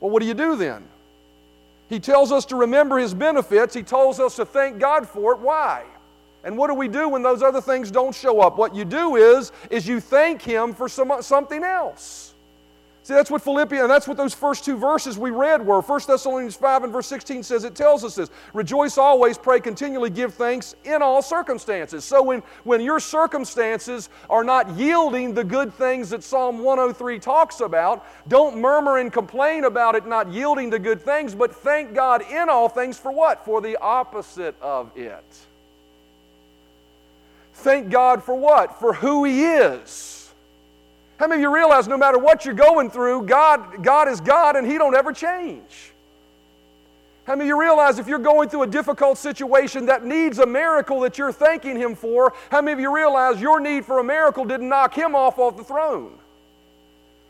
Well, 0.00 0.10
what 0.10 0.20
do 0.20 0.26
you 0.26 0.34
do 0.34 0.56
then? 0.56 0.84
He 1.88 2.00
tells 2.00 2.32
us 2.32 2.46
to 2.46 2.56
remember 2.56 2.98
His 2.98 3.14
benefits. 3.14 3.74
He 3.74 3.82
tells 3.82 4.18
us 4.20 4.36
to 4.36 4.44
thank 4.46 4.78
God 4.78 5.08
for 5.08 5.32
it. 5.32 5.40
Why? 5.40 5.84
And 6.42 6.56
what 6.56 6.68
do 6.68 6.74
we 6.74 6.88
do 6.88 7.08
when 7.08 7.22
those 7.22 7.42
other 7.42 7.60
things 7.60 7.90
don't 7.90 8.14
show 8.14 8.40
up? 8.40 8.56
What 8.56 8.74
you 8.74 8.84
do 8.84 9.16
is, 9.16 9.52
is 9.70 9.86
you 9.86 10.00
thank 10.00 10.40
Him 10.40 10.72
for 10.72 10.88
some, 10.88 11.12
something 11.20 11.62
else. 11.62 12.29
See, 13.10 13.16
that's 13.16 13.28
what 13.28 13.42
Philippians, 13.42 13.88
that's 13.88 14.06
what 14.06 14.16
those 14.16 14.34
first 14.34 14.64
two 14.64 14.76
verses 14.76 15.18
we 15.18 15.32
read 15.32 15.66
were. 15.66 15.80
1 15.80 16.00
Thessalonians 16.06 16.54
5 16.54 16.84
and 16.84 16.92
verse 16.92 17.08
16 17.08 17.42
says, 17.42 17.64
it 17.64 17.74
tells 17.74 18.04
us 18.04 18.14
this 18.14 18.30
Rejoice 18.54 18.98
always, 18.98 19.36
pray 19.36 19.58
continually, 19.58 20.10
give 20.10 20.32
thanks 20.34 20.76
in 20.84 21.02
all 21.02 21.20
circumstances. 21.20 22.04
So 22.04 22.22
when, 22.22 22.40
when 22.62 22.80
your 22.80 23.00
circumstances 23.00 24.10
are 24.28 24.44
not 24.44 24.76
yielding 24.76 25.34
the 25.34 25.42
good 25.42 25.74
things 25.74 26.10
that 26.10 26.22
Psalm 26.22 26.60
103 26.60 27.18
talks 27.18 27.58
about, 27.58 28.06
don't 28.28 28.58
murmur 28.58 28.98
and 28.98 29.12
complain 29.12 29.64
about 29.64 29.96
it 29.96 30.06
not 30.06 30.30
yielding 30.30 30.70
the 30.70 30.78
good 30.78 31.02
things, 31.02 31.34
but 31.34 31.52
thank 31.52 31.92
God 31.92 32.22
in 32.30 32.48
all 32.48 32.68
things 32.68 32.96
for 32.96 33.10
what? 33.10 33.44
For 33.44 33.60
the 33.60 33.76
opposite 33.78 34.54
of 34.62 34.96
it. 34.96 35.24
Thank 37.54 37.90
God 37.90 38.22
for 38.22 38.36
what? 38.36 38.78
For 38.78 38.94
who 38.94 39.24
He 39.24 39.42
is. 39.42 40.19
How 41.20 41.26
many 41.26 41.42
of 41.42 41.50
you 41.50 41.54
realize 41.54 41.86
no 41.86 41.98
matter 41.98 42.16
what 42.16 42.46
you're 42.46 42.54
going 42.54 42.88
through, 42.88 43.26
God, 43.26 43.84
God 43.84 44.08
is 44.08 44.22
God 44.22 44.56
and 44.56 44.66
He 44.66 44.78
don't 44.78 44.94
ever 44.94 45.12
change? 45.12 45.92
How 47.24 47.34
many 47.34 47.44
of 47.44 47.48
you 47.48 47.60
realize 47.60 47.98
if 47.98 48.08
you're 48.08 48.18
going 48.18 48.48
through 48.48 48.62
a 48.62 48.66
difficult 48.66 49.18
situation 49.18 49.84
that 49.84 50.02
needs 50.02 50.38
a 50.38 50.46
miracle 50.46 50.98
that 51.00 51.18
you're 51.18 51.30
thanking 51.30 51.76
Him 51.76 51.94
for, 51.94 52.32
how 52.50 52.62
many 52.62 52.72
of 52.72 52.80
you 52.80 52.94
realize 52.94 53.38
your 53.38 53.60
need 53.60 53.84
for 53.84 53.98
a 53.98 54.02
miracle 54.02 54.46
didn't 54.46 54.70
knock 54.70 54.94
Him 54.94 55.14
off 55.14 55.38
off 55.38 55.58
the 55.58 55.62
throne? 55.62 56.18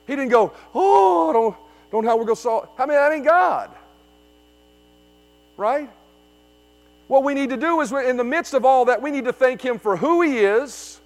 He 0.07 0.15
didn't 0.15 0.31
go, 0.31 0.53
oh, 0.73 1.31
I 1.31 1.33
don't, 1.33 1.57
don't 1.91 2.05
know 2.05 2.11
how 2.11 2.17
we're 2.17 2.27
going 2.27 2.37
to 2.37 2.43
solve 2.43 2.69
How 2.79 2.87
many, 2.87 2.97
that 2.97 3.13
ain't 3.13 3.25
God. 3.25 3.73
Right? 5.57 5.91
What 7.09 7.25
we 7.25 7.35
need 7.35 7.51
to 7.51 7.57
do 7.57 7.81
is, 7.81 7.91
in 7.91 8.17
the 8.17 8.23
midst 8.23 8.55
of 8.55 8.65
all 8.65 8.85
that, 8.85 9.03
we 9.03 9.11
need 9.11 9.25
to 9.25 9.33
thank 9.33 9.61
Him 9.61 9.81
for 9.81 9.97
who 9.97 10.23
He 10.23 10.39
is 10.39 11.00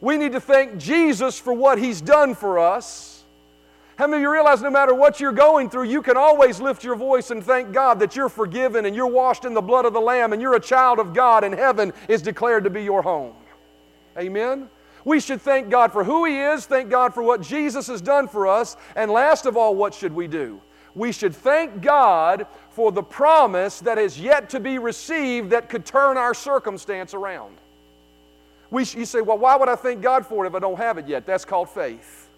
we 0.00 0.16
need 0.16 0.32
to 0.32 0.40
thank 0.40 0.78
Jesus 0.78 1.38
for 1.38 1.52
what 1.52 1.78
He's 1.78 2.00
done 2.00 2.34
for 2.34 2.58
us. 2.58 3.24
How 3.96 4.06
many 4.06 4.18
of 4.18 4.22
you 4.22 4.30
realize 4.30 4.60
no 4.60 4.70
matter 4.70 4.94
what 4.94 5.20
you're 5.20 5.32
going 5.32 5.70
through, 5.70 5.84
you 5.84 6.02
can 6.02 6.18
always 6.18 6.60
lift 6.60 6.84
your 6.84 6.96
voice 6.96 7.30
and 7.30 7.42
thank 7.42 7.72
God 7.72 7.98
that 8.00 8.14
you're 8.14 8.28
forgiven 8.28 8.84
and 8.84 8.94
you're 8.94 9.06
washed 9.06 9.46
in 9.46 9.54
the 9.54 9.62
blood 9.62 9.86
of 9.86 9.94
the 9.94 10.00
Lamb 10.00 10.34
and 10.34 10.42
you're 10.42 10.54
a 10.54 10.60
child 10.60 10.98
of 10.98 11.14
God 11.14 11.44
and 11.44 11.54
heaven 11.54 11.94
is 12.06 12.20
declared 12.20 12.64
to 12.64 12.70
be 12.70 12.84
your 12.84 13.00
home? 13.00 13.34
Amen? 14.18 14.68
We 15.06 15.18
should 15.20 15.40
thank 15.40 15.70
God 15.70 15.92
for 15.92 16.04
who 16.04 16.26
He 16.26 16.40
is, 16.40 16.66
thank 16.66 16.90
God 16.90 17.14
for 17.14 17.22
what 17.22 17.40
Jesus 17.40 17.86
has 17.86 18.02
done 18.02 18.28
for 18.28 18.46
us, 18.46 18.76
and 18.96 19.10
last 19.10 19.46
of 19.46 19.56
all, 19.56 19.74
what 19.74 19.94
should 19.94 20.12
we 20.12 20.26
do? 20.26 20.60
We 20.94 21.12
should 21.12 21.34
thank 21.34 21.80
God 21.80 22.46
for 22.70 22.90
the 22.90 23.02
promise 23.02 23.80
that 23.80 23.98
is 23.98 24.20
yet 24.20 24.50
to 24.50 24.60
be 24.60 24.78
received 24.78 25.50
that 25.50 25.68
could 25.68 25.86
turn 25.86 26.16
our 26.16 26.34
circumstance 26.34 27.14
around. 27.14 27.56
We, 28.70 28.82
you 28.82 29.04
say, 29.04 29.20
well, 29.20 29.38
why 29.38 29.56
would 29.56 29.68
I 29.68 29.76
thank 29.76 30.02
God 30.02 30.26
for 30.26 30.44
it 30.44 30.48
if 30.48 30.54
I 30.54 30.58
don't 30.58 30.76
have 30.76 30.98
it 30.98 31.06
yet? 31.06 31.26
That's 31.26 31.44
called 31.44 31.70
faith. 31.70 32.28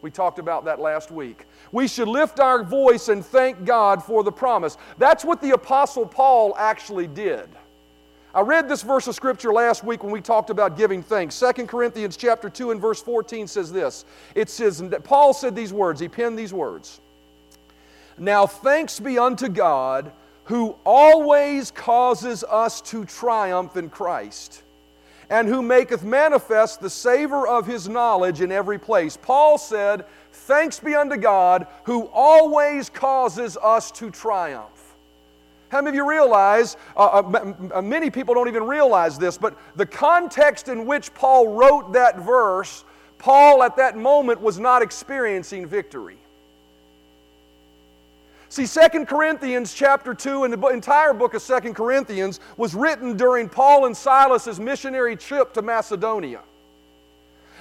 We 0.00 0.10
talked 0.10 0.38
about 0.38 0.64
that 0.66 0.78
last 0.78 1.10
week. 1.10 1.46
We 1.72 1.88
should 1.88 2.08
lift 2.08 2.38
our 2.38 2.62
voice 2.62 3.08
and 3.08 3.24
thank 3.24 3.64
God 3.64 4.02
for 4.02 4.22
the 4.22 4.30
promise. 4.30 4.76
That's 4.96 5.24
what 5.24 5.40
the 5.40 5.50
Apostle 5.52 6.06
Paul 6.06 6.54
actually 6.56 7.08
did. 7.08 7.48
I 8.34 8.42
read 8.42 8.68
this 8.68 8.82
verse 8.82 9.06
of 9.08 9.14
scripture 9.14 9.52
last 9.52 9.82
week 9.82 10.04
when 10.04 10.12
we 10.12 10.20
talked 10.20 10.50
about 10.50 10.76
giving 10.76 11.02
thanks. 11.02 11.40
2 11.40 11.66
Corinthians 11.66 12.16
chapter 12.16 12.48
2 12.48 12.70
and 12.70 12.80
verse 12.80 13.02
14 13.02 13.46
says 13.48 13.72
this. 13.72 14.04
It 14.34 14.50
says, 14.50 14.82
Paul 15.02 15.32
said 15.32 15.56
these 15.56 15.72
words, 15.72 15.98
he 15.98 16.08
penned 16.08 16.38
these 16.38 16.52
words. 16.52 17.00
Now 18.18 18.46
thanks 18.46 19.00
be 19.00 19.18
unto 19.18 19.48
God 19.48 20.12
who 20.44 20.76
always 20.84 21.70
causes 21.70 22.44
us 22.44 22.80
to 22.82 23.04
triumph 23.04 23.76
in 23.76 23.90
Christ 23.90 24.62
and 25.30 25.48
who 25.48 25.62
maketh 25.62 26.02
manifest 26.02 26.80
the 26.80 26.90
savor 26.90 27.46
of 27.46 27.66
his 27.66 27.88
knowledge 27.88 28.40
in 28.40 28.50
every 28.50 28.78
place. 28.78 29.16
Paul 29.16 29.58
said, 29.58 30.04
Thanks 30.32 30.80
be 30.80 30.94
unto 30.94 31.16
God 31.16 31.66
who 31.84 32.08
always 32.12 32.88
causes 32.88 33.56
us 33.56 33.90
to 33.92 34.10
triumph. 34.10 34.94
How 35.68 35.82
many 35.82 35.90
of 35.90 35.94
you 35.96 36.08
realize, 36.08 36.76
uh, 36.96 37.00
uh, 37.00 37.54
uh, 37.74 37.82
many 37.82 38.10
people 38.10 38.34
don't 38.34 38.48
even 38.48 38.64
realize 38.64 39.18
this, 39.18 39.36
but 39.36 39.58
the 39.76 39.84
context 39.84 40.68
in 40.68 40.86
which 40.86 41.12
Paul 41.12 41.48
wrote 41.48 41.92
that 41.92 42.18
verse, 42.18 42.84
Paul 43.18 43.62
at 43.62 43.76
that 43.76 43.96
moment 43.96 44.40
was 44.40 44.58
not 44.58 44.80
experiencing 44.80 45.66
victory. 45.66 46.17
See, 48.50 48.64
Second 48.64 49.06
Corinthians 49.06 49.74
chapter 49.74 50.14
2 50.14 50.44
and 50.44 50.54
the 50.54 50.66
entire 50.68 51.12
book 51.12 51.34
of 51.34 51.42
Second 51.42 51.74
Corinthians 51.74 52.40
was 52.56 52.74
written 52.74 53.16
during 53.16 53.48
Paul 53.48 53.84
and 53.84 53.94
Silas's 53.94 54.58
missionary 54.58 55.16
trip 55.16 55.52
to 55.54 55.62
Macedonia. 55.62 56.40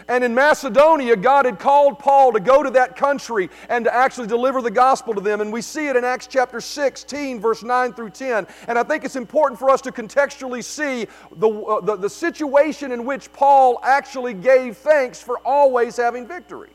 And 0.08 0.24
in 0.24 0.34
Macedonia, 0.34 1.18
God 1.18 1.46
had 1.46 1.60
called 1.60 2.00
Paul 2.00 2.32
to 2.32 2.40
go 2.40 2.64
to 2.64 2.70
that 2.72 2.96
country 2.96 3.50
and 3.68 3.84
to 3.84 3.94
actually 3.94 4.28
deliver 4.28 4.62
the 4.62 4.72
gospel 4.72 5.14
to 5.14 5.20
them. 5.20 5.42
And 5.42 5.52
we 5.52 5.62
see 5.62 5.88
it 5.88 5.98
in 5.98 6.06
Acts 6.06 6.28
chapter 6.28 6.62
16, 6.62 7.42
verse 7.42 7.64
9 7.64 7.94
through 7.94 8.12
10. 8.12 8.48
And 8.70 8.80
I 8.80 8.84
think 8.84 9.04
it's 9.04 9.18
important 9.18 9.60
for 9.60 9.70
us 9.70 9.82
to 9.82 9.92
contextually 9.92 10.64
see 10.64 11.08
the, 11.36 11.50
uh, 11.50 11.82
the, 11.82 11.96
the 11.98 12.10
situation 12.10 12.94
in 12.94 13.04
which 13.04 13.34
Paul 13.34 13.80
actually 13.84 14.34
gave 14.34 14.78
thanks 14.78 15.22
for 15.22 15.40
always 15.40 15.98
having 15.98 16.26
victory. 16.26 16.70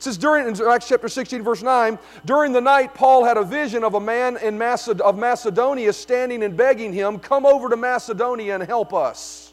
Says 0.00 0.16
during 0.16 0.48
in 0.48 0.66
Acts 0.66 0.88
chapter 0.88 1.10
16, 1.10 1.42
verse 1.42 1.62
9, 1.62 1.98
during 2.24 2.54
the 2.54 2.60
night, 2.60 2.94
Paul 2.94 3.22
had 3.22 3.36
a 3.36 3.44
vision 3.44 3.84
of 3.84 3.94
a 3.94 4.00
man 4.00 4.38
in 4.38 4.58
Maced- 4.58 5.00
of 5.00 5.18
Macedonia 5.18 5.92
standing 5.92 6.42
and 6.42 6.56
begging 6.56 6.90
him, 6.90 7.18
Come 7.18 7.44
over 7.44 7.68
to 7.68 7.76
Macedonia 7.76 8.54
and 8.54 8.64
help 8.64 8.94
us. 8.94 9.52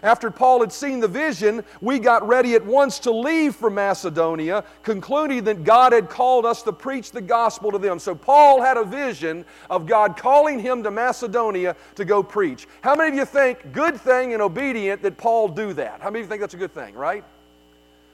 After 0.00 0.30
Paul 0.30 0.60
had 0.60 0.72
seen 0.72 1.00
the 1.00 1.08
vision, 1.08 1.64
we 1.80 1.98
got 1.98 2.26
ready 2.26 2.54
at 2.54 2.64
once 2.64 3.00
to 3.00 3.10
leave 3.10 3.56
for 3.56 3.68
Macedonia, 3.68 4.62
concluding 4.84 5.42
that 5.42 5.64
God 5.64 5.92
had 5.92 6.08
called 6.08 6.46
us 6.46 6.62
to 6.62 6.72
preach 6.72 7.10
the 7.10 7.20
gospel 7.20 7.72
to 7.72 7.78
them. 7.78 7.98
So 7.98 8.14
Paul 8.14 8.62
had 8.62 8.76
a 8.76 8.84
vision 8.84 9.44
of 9.70 9.86
God 9.86 10.16
calling 10.16 10.60
him 10.60 10.84
to 10.84 10.92
Macedonia 10.92 11.74
to 11.96 12.04
go 12.04 12.22
preach. 12.22 12.68
How 12.80 12.94
many 12.94 13.10
of 13.10 13.14
you 13.16 13.24
think 13.24 13.72
good 13.72 14.00
thing 14.00 14.34
and 14.34 14.40
obedient 14.40 15.02
that 15.02 15.18
Paul 15.18 15.48
do 15.48 15.72
that? 15.72 16.00
How 16.00 16.10
many 16.10 16.20
of 16.20 16.26
you 16.26 16.28
think 16.28 16.42
that's 16.42 16.54
a 16.54 16.58
good 16.58 16.74
thing, 16.74 16.94
right? 16.94 17.24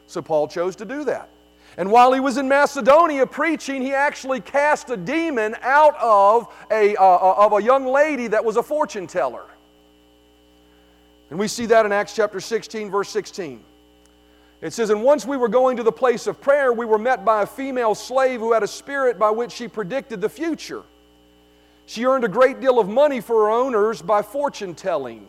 So 0.07 0.23
Paul 0.23 0.49
chose 0.49 0.77
to 0.77 0.85
do 0.85 1.05
that. 1.05 1.29
And 1.77 1.91
while 1.91 2.13
he 2.13 2.21
was 2.21 2.37
in 2.37 2.49
Macedonia 2.49 3.27
preaching, 3.27 3.83
he 3.83 3.93
actually 3.93 4.41
cast 4.41 4.91
a 4.91 4.97
demon 4.97 5.57
out 5.61 5.97
of 6.01 6.55
a, 6.71 6.95
uh, 6.97 7.03
uh, 7.03 7.35
of 7.39 7.53
a 7.55 7.63
young 7.63 7.85
lady 7.85 8.29
that 8.29 8.45
was 8.45 8.57
a 8.57 8.63
fortune 8.63 9.07
teller. 9.07 9.45
And 11.31 11.39
we 11.39 11.49
see 11.49 11.67
that 11.67 11.85
in 11.85 11.91
Acts 11.91 12.15
chapter 12.15 12.39
16, 12.39 12.91
verse 12.91 13.09
16. 13.09 13.65
It 14.61 14.73
says, 14.73 14.91
And 14.91 15.03
once 15.03 15.27
we 15.27 15.37
were 15.37 15.49
going 15.49 15.77
to 15.79 15.83
the 15.83 15.93
place 15.93 16.27
of 16.29 16.41
prayer, 16.41 16.73
we 16.73 16.87
were 16.87 16.99
met 16.99 17.25
by 17.25 17.43
a 17.43 17.47
female 17.47 17.95
slave 17.95 18.41
who 18.41 18.53
had 18.53 18.63
a 18.63 18.69
spirit 18.69 19.19
by 19.19 19.31
which 19.31 19.51
she 19.51 19.67
predicted 19.67 20.21
the 20.21 20.29
future. 20.29 20.83
She 21.87 22.07
earned 22.07 22.25
a 22.25 22.29
great 22.29 22.61
deal 22.61 22.79
of 22.79 22.89
money 22.89 23.21
for 23.21 23.45
her 23.45 23.51
owners 23.51 24.01
by 24.01 24.23
fortune 24.23 24.75
telling 24.75 25.29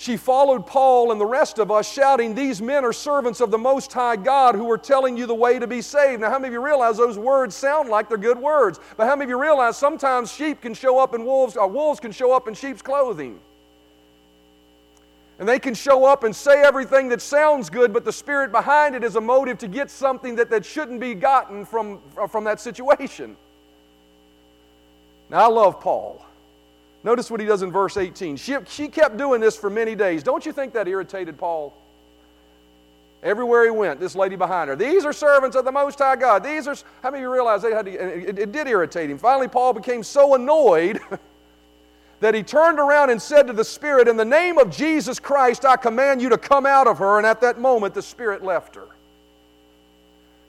she 0.00 0.16
followed 0.16 0.66
Paul 0.66 1.12
and 1.12 1.20
the 1.20 1.26
rest 1.26 1.58
of 1.58 1.70
us, 1.70 1.86
shouting, 1.92 2.34
These 2.34 2.62
men 2.62 2.86
are 2.86 2.92
servants 2.92 3.42
of 3.42 3.50
the 3.50 3.58
Most 3.58 3.92
High 3.92 4.16
God 4.16 4.54
who 4.54 4.70
are 4.70 4.78
telling 4.78 5.14
you 5.14 5.26
the 5.26 5.34
way 5.34 5.58
to 5.58 5.66
be 5.66 5.82
saved. 5.82 6.22
Now, 6.22 6.30
how 6.30 6.38
many 6.38 6.48
of 6.48 6.54
you 6.54 6.64
realize 6.64 6.96
those 6.96 7.18
words 7.18 7.54
sound 7.54 7.90
like 7.90 8.08
they're 8.08 8.16
good 8.16 8.38
words? 8.38 8.80
But 8.96 9.04
how 9.04 9.14
many 9.14 9.24
of 9.24 9.28
you 9.28 9.38
realize 9.38 9.76
sometimes 9.76 10.32
sheep 10.32 10.62
can 10.62 10.72
show 10.72 10.98
up 10.98 11.14
in 11.14 11.22
wolves, 11.26 11.54
or 11.54 11.64
uh, 11.64 11.66
wolves 11.66 12.00
can 12.00 12.12
show 12.12 12.32
up 12.32 12.48
in 12.48 12.54
sheep's 12.54 12.80
clothing? 12.80 13.40
And 15.38 15.46
they 15.46 15.58
can 15.58 15.74
show 15.74 16.06
up 16.06 16.24
and 16.24 16.34
say 16.34 16.62
everything 16.62 17.10
that 17.10 17.20
sounds 17.20 17.68
good, 17.68 17.92
but 17.92 18.06
the 18.06 18.12
spirit 18.12 18.52
behind 18.52 18.94
it 18.94 19.04
is 19.04 19.16
a 19.16 19.20
motive 19.20 19.58
to 19.58 19.68
get 19.68 19.90
something 19.90 20.34
that, 20.36 20.48
that 20.48 20.64
shouldn't 20.64 21.00
be 21.00 21.12
gotten 21.12 21.66
from, 21.66 22.00
from 22.30 22.44
that 22.44 22.58
situation. 22.58 23.36
Now, 25.28 25.44
I 25.44 25.48
love 25.48 25.78
Paul. 25.78 26.24
Notice 27.02 27.30
what 27.30 27.40
he 27.40 27.46
does 27.46 27.62
in 27.62 27.72
verse 27.72 27.96
18. 27.96 28.36
She, 28.36 28.56
she 28.68 28.88
kept 28.88 29.16
doing 29.16 29.40
this 29.40 29.56
for 29.56 29.70
many 29.70 29.94
days. 29.94 30.22
Don't 30.22 30.44
you 30.44 30.52
think 30.52 30.74
that 30.74 30.86
irritated 30.86 31.38
Paul? 31.38 31.74
Everywhere 33.22 33.64
he 33.64 33.70
went, 33.70 34.00
this 34.00 34.14
lady 34.14 34.36
behind 34.36 34.70
her. 34.70 34.76
These 34.76 35.04
are 35.04 35.12
servants 35.12 35.54
of 35.54 35.64
the 35.64 35.72
Most 35.72 35.98
High 35.98 36.16
God. 36.16 36.42
These 36.42 36.66
are. 36.66 36.76
How 37.02 37.10
many 37.10 37.22
of 37.22 37.28
you 37.28 37.32
realize 37.32 37.60
they 37.62 37.72
had 37.72 37.84
to? 37.84 37.92
It, 37.92 38.38
it 38.38 38.52
did 38.52 38.66
irritate 38.66 39.10
him. 39.10 39.18
Finally, 39.18 39.48
Paul 39.48 39.74
became 39.74 40.02
so 40.02 40.34
annoyed 40.34 41.00
that 42.20 42.34
he 42.34 42.42
turned 42.42 42.78
around 42.78 43.10
and 43.10 43.20
said 43.20 43.46
to 43.46 43.52
the 43.52 43.64
Spirit, 43.64 44.08
In 44.08 44.16
the 44.16 44.24
name 44.24 44.56
of 44.56 44.70
Jesus 44.70 45.18
Christ, 45.18 45.66
I 45.66 45.76
command 45.76 46.22
you 46.22 46.30
to 46.30 46.38
come 46.38 46.64
out 46.64 46.86
of 46.86 46.98
her. 46.98 47.18
And 47.18 47.26
at 47.26 47.42
that 47.42 47.60
moment, 47.60 47.92
the 47.92 48.02
Spirit 48.02 48.42
left 48.42 48.74
her. 48.76 48.88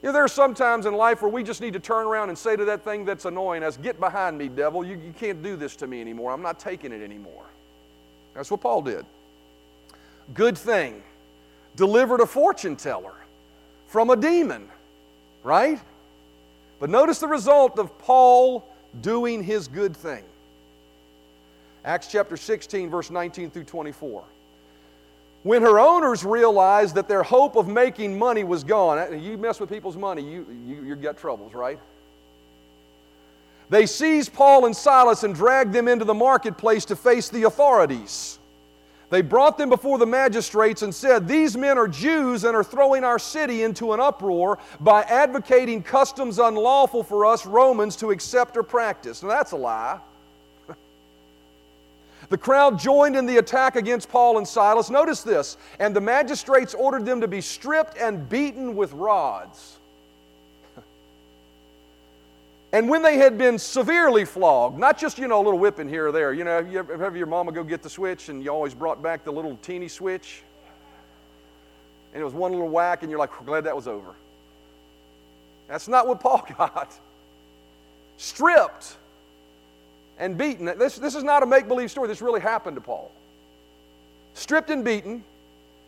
You 0.01 0.08
know, 0.08 0.13
there 0.13 0.24
are 0.24 0.27
some 0.27 0.55
times 0.55 0.88
in 0.88 0.96
life 0.96 1.22
where 1.22 1.29
we 1.29 1.43
just 1.43 1.62
need 1.62 1.74
to 1.74 1.79
turn 1.79 2.08
around 2.08 2.29
and 2.29 2.38
say 2.38 2.55
to 2.55 2.65
that 2.65 2.84
thing 2.84 3.05
that's 3.05 3.25
annoying 3.25 3.63
us, 3.63 3.77
Get 3.77 4.00
behind 4.00 4.38
me, 4.38 4.48
devil. 4.48 4.84
You, 4.84 5.00
you 5.05 5.13
can't 5.13 5.43
do 5.43 5.55
this 5.55 5.75
to 5.77 5.88
me 5.88 6.01
anymore. 6.01 6.31
I'm 6.31 6.41
not 6.41 6.60
taking 6.60 6.91
it 6.91 7.03
anymore. 7.03 7.46
That's 8.34 8.50
what 8.50 8.62
Paul 8.62 8.81
did. 8.81 9.05
Good 10.34 10.58
thing. 10.58 11.03
Delivered 11.75 12.20
a 12.20 12.25
fortune 12.25 12.75
teller 12.75 13.13
from 13.88 14.10
a 14.10 14.15
demon, 14.15 14.67
right? 15.43 15.79
But 16.79 16.89
notice 16.89 17.20
the 17.20 17.27
result 17.27 17.77
of 17.77 17.98
Paul 18.00 18.67
doing 19.01 19.43
his 19.43 19.67
good 19.67 19.96
thing. 19.96 20.24
Acts 21.86 22.08
chapter 22.08 22.38
16, 22.38 22.89
verse 22.89 23.12
19 23.12 23.51
through 23.51 23.65
24. 23.65 24.24
When 25.43 25.63
her 25.63 25.79
owners 25.79 26.24
realized 26.24 26.95
that 26.95 27.07
their 27.07 27.24
hope 27.24 27.55
of 27.55 27.67
making 27.67 28.17
money 28.17 28.43
was 28.43 28.63
gone, 28.63 29.00
uh, 29.00 29.15
you 29.15 29.38
mess 29.38 29.60
with 29.60 29.69
people's 29.69 29.98
money, 29.98 30.21
you, 30.21 30.45
you, 30.65 30.83
you 30.83 30.95
get 30.95 31.17
troubles, 31.17 31.53
right? 31.53 31.79
They 33.69 33.86
seized 33.86 34.33
Paul 34.33 34.65
and 34.65 34.75
Silas 34.75 35.24
and 35.24 35.33
dragged 35.33 35.74
them 35.74 35.88
into 35.88 36.05
the 36.05 36.13
marketplace 36.13 36.86
to 36.86 36.95
face 36.95 37.29
the 37.29 37.43
authorities. 37.43 38.38
They 39.10 39.21
brought 39.21 39.57
them 39.57 39.69
before 39.69 39.98
the 39.98 40.05
magistrates 40.05 40.83
and 40.83 40.93
said, 40.93 41.27
These 41.27 41.57
men 41.57 41.77
are 41.77 41.88
Jews 41.88 42.43
and 42.43 42.55
are 42.55 42.63
throwing 42.63 43.03
our 43.03 43.19
city 43.19 43.63
into 43.63 43.93
an 43.93 44.00
uproar 44.00 44.60
by 44.79 45.01
advocating 45.03 45.83
customs 45.83 46.38
unlawful 46.38 47.03
for 47.03 47.25
us 47.25 47.45
Romans 47.45 47.95
to 47.98 48.12
accept 48.12 48.55
or 48.55 48.63
practice. 48.63 49.24
Now, 49.24 49.29
that's 49.29 49.51
a 49.51 49.57
lie. 49.57 50.00
The 52.31 52.38
crowd 52.38 52.79
joined 52.79 53.17
in 53.17 53.25
the 53.25 53.38
attack 53.39 53.75
against 53.75 54.07
Paul 54.07 54.38
and 54.38 54.47
Silas. 54.47 54.89
Notice 54.89 55.21
this. 55.21 55.57
And 55.79 55.93
the 55.93 56.00
magistrates 56.00 56.73
ordered 56.73 57.05
them 57.05 57.19
to 57.19 57.27
be 57.27 57.41
stripped 57.41 57.97
and 57.97 58.29
beaten 58.29 58.73
with 58.73 58.93
rods. 58.93 59.79
and 62.71 62.88
when 62.88 63.01
they 63.01 63.17
had 63.17 63.38
been 63.38 63.59
severely 63.59 64.23
flogged, 64.23 64.79
not 64.79 64.97
just, 64.97 65.19
you 65.19 65.27
know, 65.27 65.41
a 65.41 65.43
little 65.43 65.59
whipping 65.59 65.89
here 65.89 66.07
or 66.07 66.13
there. 66.13 66.31
You 66.31 66.45
know, 66.45 66.59
you 66.59 66.79
ever 66.79 67.03
have 67.03 67.17
your 67.17 67.27
mama 67.27 67.51
go 67.51 67.65
get 67.65 67.83
the 67.83 67.89
switch 67.89 68.29
and 68.29 68.41
you 68.41 68.50
always 68.50 68.73
brought 68.73 69.03
back 69.03 69.25
the 69.25 69.31
little 69.33 69.57
teeny 69.57 69.89
switch? 69.89 70.41
And 72.13 72.21
it 72.21 72.23
was 72.23 72.33
one 72.33 72.53
little 72.53 72.69
whack 72.69 73.01
and 73.01 73.09
you're 73.09 73.19
like, 73.19 73.31
glad 73.45 73.65
that 73.65 73.75
was 73.75 73.89
over. 73.89 74.15
That's 75.67 75.89
not 75.89 76.07
what 76.07 76.21
Paul 76.21 76.47
got. 76.57 76.97
Stripped 78.15 78.95
and 80.21 80.37
beaten. 80.37 80.65
This, 80.77 80.95
this 80.95 81.15
is 81.15 81.23
not 81.23 81.43
a 81.43 81.45
make 81.45 81.67
believe 81.67 81.91
story. 81.91 82.07
This 82.07 82.21
really 82.21 82.39
happened 82.39 82.77
to 82.77 82.81
Paul. 82.81 83.11
Stripped 84.35 84.69
and 84.69 84.85
beaten, 84.85 85.23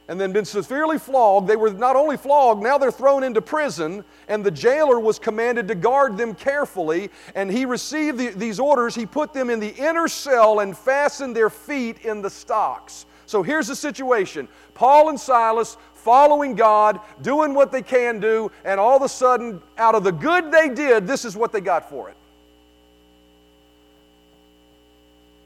and 0.10 0.20
then 0.20 0.34
been 0.34 0.44
severely 0.44 0.98
flogged. 0.98 1.48
They 1.48 1.56
were 1.56 1.72
not 1.72 1.96
only 1.96 2.18
flogged, 2.18 2.62
now 2.62 2.78
they're 2.78 2.92
thrown 2.92 3.24
into 3.24 3.42
prison, 3.42 4.04
and 4.28 4.44
the 4.44 4.52
jailer 4.52 5.00
was 5.00 5.20
commanded 5.20 5.68
to 5.70 5.76
guard 5.76 6.18
them 6.18 6.34
carefully. 6.34 7.10
And 7.36 7.50
he 7.50 7.66
received 7.66 8.18
the, 8.18 8.30
these 8.30 8.60
orders. 8.60 8.96
He 8.96 9.06
put 9.06 9.34
them 9.34 9.50
in 9.50 9.62
the 9.62 9.74
inner 9.76 10.08
cell 10.08 10.60
and 10.60 10.76
fastened 10.76 11.36
their 11.36 11.52
feet 11.52 12.00
in 12.04 12.22
the 12.22 12.30
stocks. 12.30 13.06
So 13.28 13.44
here's 13.44 13.68
the 13.68 13.76
situation 13.76 14.50
Paul 14.74 15.10
and 15.10 15.20
Silas 15.20 15.78
following 15.94 16.56
God, 16.56 17.00
doing 17.22 17.54
what 17.54 17.72
they 17.72 17.84
can 17.84 18.20
do, 18.20 18.52
and 18.66 18.80
all 18.80 18.98
of 18.98 19.04
a 19.04 19.10
sudden, 19.10 19.62
out 19.78 19.96
of 19.96 20.04
the 20.04 20.12
good 20.12 20.52
they 20.52 20.68
did, 20.68 21.08
this 21.08 21.24
is 21.24 21.38
what 21.38 21.54
they 21.54 21.62
got 21.62 21.88
for 21.88 22.10
it. 22.10 22.18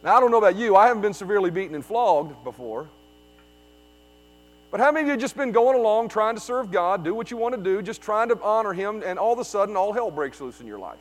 Now, 0.08 0.16
I 0.16 0.20
don't 0.22 0.32
know 0.32 0.38
about 0.38 0.56
you, 0.56 0.78
I 0.78 0.88
haven't 0.88 1.02
been 1.02 1.14
severely 1.14 1.52
beaten 1.52 1.76
and 1.76 1.86
flogged 1.86 2.42
before. 2.46 2.88
But 4.72 4.80
how 4.80 4.90
many 4.90 5.04
of 5.04 5.14
you 5.14 5.20
just 5.20 5.36
been 5.36 5.52
going 5.52 5.78
along 5.78 6.08
trying 6.08 6.36
to 6.36 6.40
serve 6.40 6.72
God, 6.72 7.04
do 7.04 7.14
what 7.14 7.30
you 7.30 7.36
want 7.36 7.56
to 7.56 7.62
do, 7.62 7.82
just 7.82 8.02
trying 8.02 8.30
to 8.30 8.42
honor 8.42 8.72
Him, 8.72 9.04
and 9.06 9.20
all 9.20 9.34
of 9.34 9.40
a 9.40 9.44
sudden 9.44 9.76
all 9.76 9.92
hell 9.92 10.10
breaks 10.10 10.40
loose 10.40 10.62
in 10.62 10.66
your 10.66 10.80
life? 10.80 10.96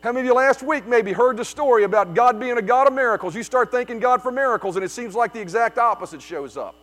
How 0.00 0.10
many 0.10 0.22
of 0.22 0.26
you 0.26 0.34
last 0.34 0.64
week 0.64 0.84
maybe 0.84 1.12
heard 1.12 1.36
the 1.36 1.44
story 1.44 1.84
about 1.84 2.12
God 2.12 2.40
being 2.40 2.58
a 2.58 2.62
God 2.62 2.88
of 2.88 2.92
miracles? 2.92 3.36
You 3.36 3.44
start 3.44 3.70
thanking 3.70 4.00
God 4.00 4.20
for 4.20 4.32
miracles, 4.32 4.74
and 4.74 4.84
it 4.84 4.90
seems 4.90 5.14
like 5.14 5.32
the 5.32 5.40
exact 5.40 5.78
opposite 5.78 6.20
shows 6.20 6.56
up. 6.56 6.74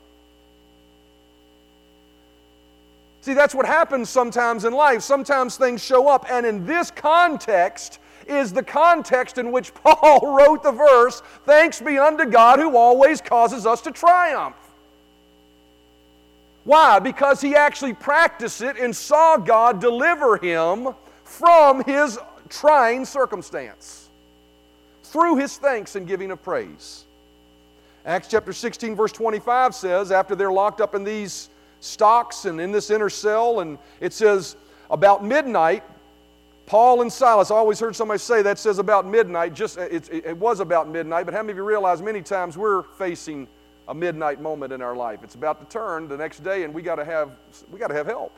See, 3.20 3.34
that's 3.34 3.54
what 3.54 3.66
happens 3.66 4.10
sometimes 4.10 4.64
in 4.64 4.72
life. 4.72 5.02
Sometimes 5.02 5.58
things 5.58 5.84
show 5.84 6.08
up, 6.08 6.28
and 6.32 6.46
in 6.46 6.66
this 6.66 6.92
context 6.92 8.00
is 8.28 8.54
the 8.54 8.64
context 8.64 9.38
in 9.38 9.52
which 9.52 9.74
Paul 9.74 10.36
wrote 10.38 10.64
the 10.64 10.72
verse 10.72 11.22
Thanks 11.46 11.82
be 11.82 11.98
unto 11.98 12.26
God 12.26 12.60
who 12.60 12.76
always 12.78 13.22
causes 13.22 13.66
us 13.66 13.82
to 13.82 13.92
triumph. 13.92 14.56
Why? 16.64 17.00
Because 17.00 17.42
he 17.42 17.56
actually 17.56 17.94
practiced 17.94 18.62
it 18.62 18.78
and 18.78 18.96
saw 18.96 19.38
God 19.38 19.82
deliver 19.82 20.38
him 20.38 20.90
from 21.24 21.84
his 21.84 22.20
trying 22.50 23.06
circumstance 23.06 24.10
through 25.04 25.38
his 25.38 25.58
thanks 25.58 25.96
and 25.96 26.08
giving 26.08 26.32
of 26.32 26.42
praise. 26.44 27.06
Acts 28.06 28.28
chapter 28.28 28.54
16, 28.54 28.96
verse 28.96 29.12
25 29.12 29.76
says, 29.76 30.12
after 30.12 30.36
they're 30.36 30.52
locked 30.52 30.82
up 30.82 30.96
in 30.96 31.04
these 31.04 31.50
stocks 31.82 32.46
and 32.46 32.60
in 32.62 32.72
this 32.72 32.90
inner 32.90 33.10
cell, 33.10 33.60
and 33.60 33.78
it 34.00 34.14
says, 34.14 34.56
about 34.90 35.24
midnight, 35.24 35.84
Paul 36.72 37.02
and 37.02 37.12
Silas, 37.12 37.52
I 37.52 37.56
always 37.56 37.82
heard 37.82 37.98
somebody 37.98 38.18
say 38.20 38.44
that 38.44 38.58
says 38.58 38.80
about 38.80 39.06
midnight. 39.06 39.54
Just 39.54 39.78
uh, 39.78 39.82
it, 39.82 40.08
it, 40.10 40.38
was 40.38 40.62
about 40.62 40.88
midnight, 40.88 41.26
but 41.26 41.34
how 41.34 41.42
many 41.42 41.52
of 41.52 41.58
you 41.58 41.66
realize 41.66 42.02
many 42.02 42.22
times 42.22 42.58
we're 42.58 42.84
facing 42.84 43.46
a 43.90 43.94
midnight 43.94 44.40
moment 44.40 44.72
in 44.72 44.82
our 44.82 44.96
life? 44.96 45.20
It's 45.22 45.36
about 45.36 45.60
to 45.60 45.66
turn 45.66 46.08
the 46.08 46.16
next 46.16 46.46
day, 46.46 46.64
and 46.64 46.74
we 46.74 46.82
got 46.82 46.96
to 46.96 47.04
have 47.04 47.32
we 47.74 47.78
got 47.78 47.88
to 47.88 47.94
have 47.94 48.08
help. 48.08 48.34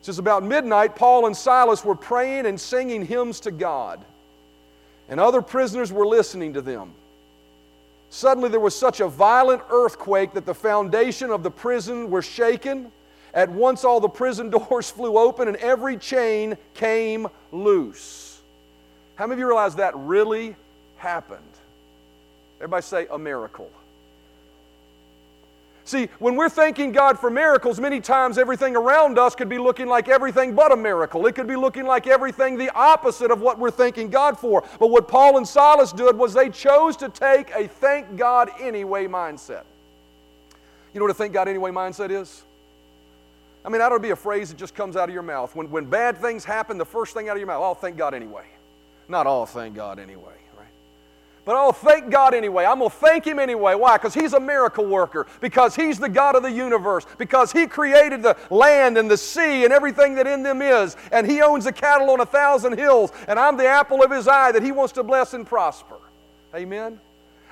It 0.00 0.06
says 0.06 0.18
about 0.18 0.42
midnight, 0.42 0.96
Paul 0.96 1.26
and 1.26 1.36
Silas 1.36 1.84
were 1.84 1.94
praying 1.94 2.46
and 2.46 2.58
singing 2.58 3.04
hymns 3.04 3.40
to 3.40 3.50
God, 3.50 4.02
and 5.10 5.20
other 5.20 5.42
prisoners 5.42 5.92
were 5.92 6.06
listening 6.06 6.54
to 6.54 6.62
them. 6.62 6.94
Suddenly, 8.08 8.48
there 8.48 8.58
was 8.58 8.74
such 8.74 9.00
a 9.00 9.08
violent 9.08 9.60
earthquake 9.68 10.32
that 10.32 10.46
the 10.46 10.54
foundation 10.54 11.28
of 11.28 11.42
the 11.42 11.50
prison 11.50 12.08
were 12.08 12.22
shaken. 12.22 12.90
At 13.34 13.50
once, 13.50 13.84
all 13.84 14.00
the 14.00 14.08
prison 14.08 14.48
doors 14.68 14.90
flew 14.90 15.18
open 15.18 15.48
and 15.48 15.56
every 15.58 15.96
chain 15.96 16.56
came 16.72 17.26
loose. 17.52 18.40
How 19.16 19.26
many 19.26 19.34
of 19.34 19.38
you 19.40 19.46
realize 19.46 19.76
that 19.76 19.94
really 19.96 20.56
happened? 20.96 21.42
Everybody 22.58 22.82
say 22.82 23.06
a 23.10 23.18
miracle. 23.18 23.70
See, 25.86 26.08
when 26.18 26.34
we're 26.34 26.48
thanking 26.48 26.92
God 26.92 27.18
for 27.18 27.28
miracles, 27.28 27.78
many 27.78 28.00
times 28.00 28.38
everything 28.38 28.74
around 28.74 29.18
us 29.18 29.34
could 29.34 29.50
be 29.50 29.58
looking 29.58 29.86
like 29.86 30.08
everything 30.08 30.54
but 30.54 30.72
a 30.72 30.76
miracle. 30.76 31.26
It 31.26 31.34
could 31.34 31.46
be 31.46 31.56
looking 31.56 31.84
like 31.84 32.06
everything 32.06 32.56
the 32.56 32.70
opposite 32.74 33.30
of 33.30 33.42
what 33.42 33.58
we're 33.58 33.70
thanking 33.70 34.08
God 34.08 34.38
for. 34.38 34.64
But 34.80 34.88
what 34.88 35.08
Paul 35.08 35.36
and 35.36 35.46
Silas 35.46 35.92
did 35.92 36.16
was 36.16 36.32
they 36.32 36.48
chose 36.48 36.96
to 36.98 37.10
take 37.10 37.50
a 37.50 37.68
thank 37.68 38.16
God 38.16 38.50
anyway 38.58 39.06
mindset. 39.06 39.64
You 40.94 41.00
know 41.00 41.04
what 41.04 41.10
a 41.10 41.14
thank 41.14 41.34
God 41.34 41.48
anyway 41.48 41.70
mindset 41.70 42.10
is? 42.10 42.44
I 43.64 43.70
mean, 43.70 43.78
that 43.78 43.90
ought 43.90 43.96
to 43.96 44.02
be 44.02 44.10
a 44.10 44.16
phrase 44.16 44.50
that 44.50 44.58
just 44.58 44.74
comes 44.74 44.94
out 44.94 45.08
of 45.08 45.14
your 45.14 45.22
mouth. 45.22 45.56
When, 45.56 45.70
when 45.70 45.86
bad 45.86 46.18
things 46.18 46.44
happen, 46.44 46.76
the 46.76 46.84
first 46.84 47.14
thing 47.14 47.28
out 47.28 47.36
of 47.36 47.38
your 47.38 47.46
mouth, 47.46 47.62
oh, 47.62 47.74
thank 47.74 47.96
God 47.96 48.12
anyway. 48.12 48.44
Not 49.08 49.26
all, 49.26 49.46
thank 49.46 49.74
God 49.74 49.98
anyway. 49.98 50.34
Right? 50.56 50.68
But 51.46 51.56
oh, 51.56 51.72
thank 51.72 52.10
God 52.10 52.34
anyway. 52.34 52.66
I'm 52.66 52.78
going 52.78 52.90
to 52.90 52.96
thank 52.96 53.26
Him 53.26 53.38
anyway. 53.38 53.74
Why? 53.74 53.96
Because 53.96 54.12
He's 54.12 54.34
a 54.34 54.40
miracle 54.40 54.84
worker. 54.84 55.26
Because 55.40 55.74
He's 55.74 55.98
the 55.98 56.10
God 56.10 56.36
of 56.36 56.42
the 56.42 56.50
universe. 56.50 57.06
Because 57.16 57.52
He 57.52 57.66
created 57.66 58.22
the 58.22 58.36
land 58.50 58.98
and 58.98 59.10
the 59.10 59.16
sea 59.16 59.64
and 59.64 59.72
everything 59.72 60.14
that 60.16 60.26
in 60.26 60.42
them 60.42 60.60
is. 60.60 60.94
And 61.10 61.26
He 61.26 61.40
owns 61.40 61.64
the 61.64 61.72
cattle 61.72 62.10
on 62.10 62.20
a 62.20 62.26
thousand 62.26 62.78
hills. 62.78 63.12
And 63.28 63.38
I'm 63.38 63.56
the 63.56 63.66
apple 63.66 64.02
of 64.02 64.10
His 64.10 64.28
eye 64.28 64.52
that 64.52 64.62
He 64.62 64.72
wants 64.72 64.92
to 64.94 65.02
bless 65.02 65.32
and 65.32 65.46
prosper. 65.46 65.96
Amen? 66.54 67.00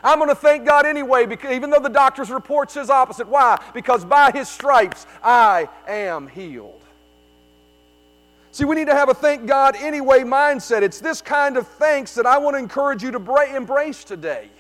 I'm 0.03 0.19
going 0.19 0.29
to 0.29 0.35
thank 0.35 0.67
God 0.67 0.85
anyway, 0.85 1.27
because 1.27 1.53
even 1.53 1.71
though 1.71 1.81
the 1.81 1.89
doctor's 1.89 2.31
report 2.31 2.71
says 2.71 2.91
opposite. 2.91 3.29
Why? 3.29 3.63
Because 3.73 4.05
by 4.05 4.33
His 4.33 4.49
stripes 4.49 5.07
I 5.23 5.69
am 5.87 6.27
healed. 6.27 6.81
See, 8.51 8.67
we 8.67 8.77
need 8.77 8.89
to 8.89 8.95
have 8.95 9.09
a 9.09 9.15
thank 9.15 9.47
God 9.47 9.77
anyway 9.77 10.21
mindset. 10.21 10.83
It's 10.83 11.01
this 11.01 11.23
kind 11.23 11.57
of 11.57 11.67
thanks 11.67 12.15
that 12.17 12.27
I 12.27 12.37
want 12.37 12.55
to 12.55 12.59
encourage 12.59 13.03
you 13.03 13.11
to 13.13 13.19
bra- 13.19 13.55
embrace 13.55 14.05
today. 14.05 14.51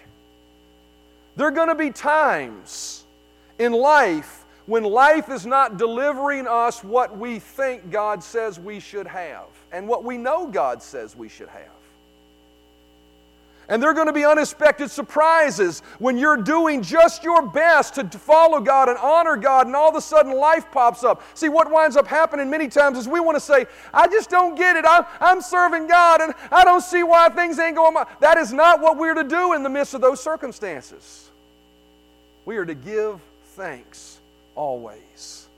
There 1.36 1.46
are 1.46 1.52
going 1.52 1.68
to 1.68 1.74
be 1.74 1.90
times 1.90 3.04
in 3.58 3.72
life 3.72 4.44
when 4.66 4.84
life 4.84 5.28
is 5.28 5.44
not 5.44 5.76
delivering 5.76 6.46
us 6.46 6.82
what 6.82 7.18
we 7.18 7.38
think 7.38 7.90
God 7.90 8.22
says 8.22 8.58
we 8.58 8.80
should 8.80 9.06
have 9.06 9.46
and 9.72 9.88
what 9.88 10.04
we 10.04 10.16
know 10.16 10.46
God 10.46 10.82
says 10.82 11.16
we 11.16 11.28
should 11.28 11.48
have. 11.48 11.81
And 13.68 13.82
there 13.82 13.90
are 13.90 13.94
going 13.94 14.08
to 14.08 14.12
be 14.12 14.24
unexpected 14.24 14.90
surprises 14.90 15.82
when 15.98 16.18
you're 16.18 16.36
doing 16.36 16.82
just 16.82 17.22
your 17.22 17.46
best 17.46 17.94
to 17.94 18.04
follow 18.04 18.60
God 18.60 18.88
and 18.88 18.98
honor 18.98 19.36
God, 19.36 19.66
and 19.66 19.76
all 19.76 19.88
of 19.88 19.94
a 19.94 20.00
sudden 20.00 20.32
life 20.32 20.70
pops 20.72 21.04
up. 21.04 21.22
See, 21.34 21.48
what 21.48 21.70
winds 21.70 21.96
up 21.96 22.06
happening 22.06 22.50
many 22.50 22.68
times 22.68 22.98
is 22.98 23.06
we 23.06 23.20
want 23.20 23.36
to 23.36 23.40
say, 23.40 23.66
I 23.94 24.08
just 24.08 24.30
don't 24.30 24.56
get 24.56 24.76
it. 24.76 24.84
I'm, 24.86 25.04
I'm 25.20 25.40
serving 25.40 25.86
God, 25.86 26.20
and 26.20 26.34
I 26.50 26.64
don't 26.64 26.82
see 26.82 27.02
why 27.02 27.28
things 27.28 27.58
ain't 27.58 27.76
going 27.76 27.94
my. 27.94 28.06
That 28.20 28.36
is 28.36 28.52
not 28.52 28.80
what 28.80 28.98
we're 28.98 29.14
to 29.14 29.24
do 29.24 29.52
in 29.52 29.62
the 29.62 29.70
midst 29.70 29.94
of 29.94 30.00
those 30.00 30.20
circumstances. 30.20 31.30
We 32.44 32.56
are 32.56 32.66
to 32.66 32.74
give 32.74 33.20
thanks 33.44 34.18
always. 34.54 35.48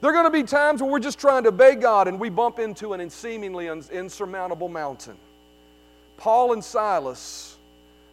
There 0.00 0.10
are 0.10 0.14
going 0.14 0.26
to 0.26 0.30
be 0.30 0.42
times 0.42 0.82
when 0.82 0.90
we're 0.90 0.98
just 0.98 1.18
trying 1.18 1.44
to 1.44 1.48
obey 1.48 1.74
God 1.74 2.08
and 2.08 2.20
we 2.20 2.28
bump 2.28 2.58
into 2.58 2.92
an 2.92 3.08
seemingly 3.10 3.68
insurmountable 3.68 4.68
mountain. 4.68 5.16
Paul 6.16 6.52
and 6.52 6.64
Silas 6.64 7.56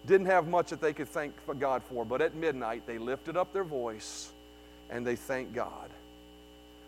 didn't 0.06 0.28
have 0.28 0.48
much 0.48 0.70
that 0.70 0.82
they 0.82 0.94
could 0.94 1.08
thank 1.08 1.34
God 1.60 1.84
for, 1.84 2.06
but 2.06 2.22
at 2.22 2.36
midnight 2.36 2.84
they 2.88 2.98
lifted 2.98 3.38
up 3.38 3.54
their 3.54 3.64
voice 3.64 4.32
and 4.90 5.06
they 5.06 5.16
thanked 5.16 5.54
God. 5.54 5.90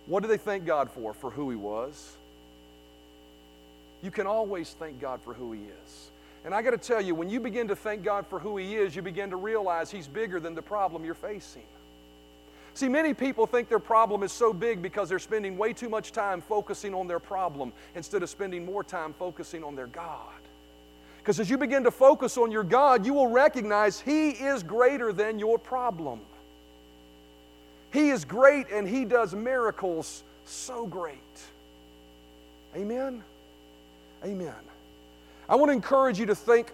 What 0.05 0.21
did 0.21 0.29
they 0.29 0.37
thank 0.37 0.65
God 0.65 0.89
for? 0.89 1.13
For 1.13 1.29
who 1.29 1.49
He 1.49 1.55
was. 1.55 2.17
You 4.01 4.11
can 4.11 4.27
always 4.27 4.75
thank 4.77 4.99
God 4.99 5.21
for 5.21 5.33
who 5.33 5.53
He 5.53 5.61
is. 5.61 6.09
And 6.43 6.53
I 6.53 6.61
got 6.61 6.71
to 6.71 6.77
tell 6.77 6.99
you, 6.99 7.15
when 7.15 7.29
you 7.29 7.39
begin 7.39 7.69
to 7.69 7.75
thank 7.75 8.03
God 8.03 8.27
for 8.27 8.37
who 8.37 8.57
He 8.57 8.75
is, 8.75 8.95
you 8.95 9.01
begin 9.01 9.29
to 9.29 9.37
realize 9.37 9.89
He's 9.89 10.07
bigger 10.07 10.41
than 10.41 10.55
the 10.55 10.61
problem 10.61 11.05
you're 11.05 11.13
facing. 11.13 11.63
See, 12.73 12.89
many 12.89 13.13
people 13.13 13.45
think 13.45 13.69
their 13.69 13.79
problem 13.79 14.23
is 14.23 14.31
so 14.31 14.51
big 14.51 14.81
because 14.81 15.07
they're 15.07 15.19
spending 15.19 15.57
way 15.57 15.73
too 15.73 15.89
much 15.89 16.11
time 16.11 16.41
focusing 16.41 16.93
on 16.93 17.07
their 17.07 17.19
problem 17.19 17.71
instead 17.95 18.23
of 18.23 18.29
spending 18.29 18.65
more 18.65 18.83
time 18.83 19.13
focusing 19.13 19.63
on 19.63 19.75
their 19.75 19.87
God. 19.87 20.33
Because 21.23 21.39
as 21.39 21.49
you 21.49 21.57
begin 21.57 21.85
to 21.85 21.91
focus 21.91 22.37
on 22.37 22.51
your 22.51 22.65
God, 22.65 23.05
you 23.05 23.13
will 23.13 23.29
recognize 23.29 23.97
He 23.97 24.31
is 24.31 24.61
greater 24.61 25.13
than 25.13 25.39
your 25.39 25.57
problem. 25.57 26.19
He 27.93 28.09
is 28.09 28.25
great 28.25 28.69
and 28.69 28.85
He 28.85 29.05
does 29.05 29.33
miracles 29.33 30.21
so 30.43 30.85
great. 30.85 31.15
Amen? 32.75 33.23
Amen. 34.25 34.53
I 35.47 35.55
want 35.55 35.69
to 35.69 35.73
encourage 35.73 36.19
you 36.19 36.25
to 36.25 36.35
think, 36.35 36.73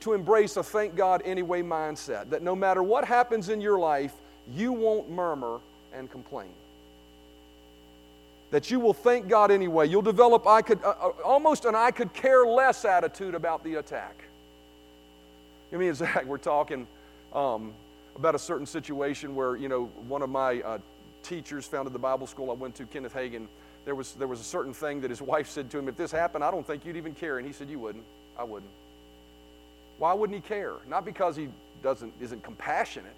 to 0.00 0.12
embrace 0.12 0.56
a 0.56 0.64
thank 0.64 0.96
God 0.96 1.22
anyway 1.24 1.62
mindset. 1.62 2.30
That 2.30 2.42
no 2.42 2.56
matter 2.56 2.82
what 2.82 3.04
happens 3.04 3.48
in 3.48 3.60
your 3.60 3.78
life, 3.78 4.14
you 4.50 4.72
won't 4.72 5.08
murmur 5.08 5.60
and 5.92 6.10
complain 6.10 6.50
that 8.54 8.70
you 8.70 8.78
will 8.78 8.94
thank 8.94 9.26
God 9.26 9.50
anyway. 9.50 9.88
You'll 9.88 10.00
develop 10.00 10.46
I 10.46 10.62
could, 10.62 10.80
uh, 10.84 10.90
uh, 10.90 11.08
almost 11.24 11.64
an 11.64 11.74
I 11.74 11.90
could 11.90 12.12
care 12.12 12.46
less 12.46 12.84
attitude 12.84 13.34
about 13.34 13.64
the 13.64 13.74
attack. 13.74 14.14
I 15.72 15.76
mean, 15.76 15.92
Zach, 15.92 16.24
we're 16.26 16.38
talking 16.38 16.86
um, 17.32 17.72
about 18.14 18.36
a 18.36 18.38
certain 18.38 18.64
situation 18.64 19.34
where, 19.34 19.56
you 19.56 19.68
know, 19.68 19.86
one 20.06 20.22
of 20.22 20.30
my 20.30 20.60
uh, 20.60 20.78
teachers 21.24 21.66
founded 21.66 21.92
the 21.92 21.98
Bible 21.98 22.28
school 22.28 22.52
I 22.52 22.54
went 22.54 22.76
to, 22.76 22.86
Kenneth 22.86 23.14
Hagin. 23.14 23.48
There 23.86 23.96
was, 23.96 24.12
there 24.12 24.28
was 24.28 24.38
a 24.38 24.44
certain 24.44 24.72
thing 24.72 25.00
that 25.00 25.10
his 25.10 25.20
wife 25.32 25.48
said 25.48 25.68
to 25.72 25.78
him, 25.80 25.88
if 25.88 25.96
this 25.96 26.12
happened, 26.12 26.44
I 26.44 26.52
don't 26.52 26.64
think 26.64 26.86
you'd 26.86 26.96
even 26.96 27.12
care. 27.12 27.38
And 27.38 27.46
he 27.48 27.52
said, 27.52 27.68
you 27.68 27.80
wouldn't. 27.80 28.04
I 28.38 28.44
wouldn't. 28.44 28.70
Why 29.98 30.12
wouldn't 30.12 30.40
he 30.40 30.48
care? 30.48 30.74
Not 30.88 31.04
because 31.04 31.34
he 31.34 31.48
doesn't, 31.82 32.12
isn't 32.20 32.44
compassionate, 32.44 33.16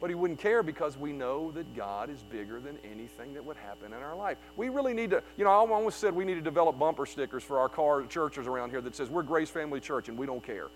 but 0.00 0.08
he 0.10 0.14
wouldn't 0.14 0.38
care 0.38 0.62
because 0.62 0.96
we 0.96 1.12
know 1.12 1.50
that 1.52 1.74
God 1.76 2.08
is 2.08 2.22
bigger 2.30 2.58
than 2.60 2.78
anything 2.90 3.34
that 3.34 3.44
would 3.44 3.56
happen 3.58 3.92
in 3.92 3.98
our 4.02 4.16
life. 4.16 4.38
We 4.56 4.70
really 4.70 4.94
need 4.94 5.10
to, 5.10 5.22
you 5.36 5.44
know, 5.44 5.50
I 5.50 5.54
almost 5.54 6.00
said 6.00 6.14
we 6.14 6.24
need 6.24 6.36
to 6.36 6.40
develop 6.40 6.78
bumper 6.78 7.04
stickers 7.06 7.42
for 7.42 7.58
our 7.58 7.68
car 7.68 8.04
churches 8.06 8.46
around 8.46 8.70
here 8.70 8.80
that 8.80 8.96
says 8.96 9.10
we're 9.10 9.22
Grace 9.22 9.50
Family 9.50 9.80
Church 9.80 10.08
and 10.08 10.16
we 10.16 10.26
don't 10.26 10.42
care. 10.42 10.68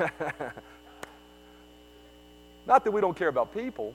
Not 2.66 2.84
that 2.84 2.90
we 2.90 3.00
don't 3.00 3.16
care 3.16 3.28
about 3.28 3.54
people, 3.54 3.94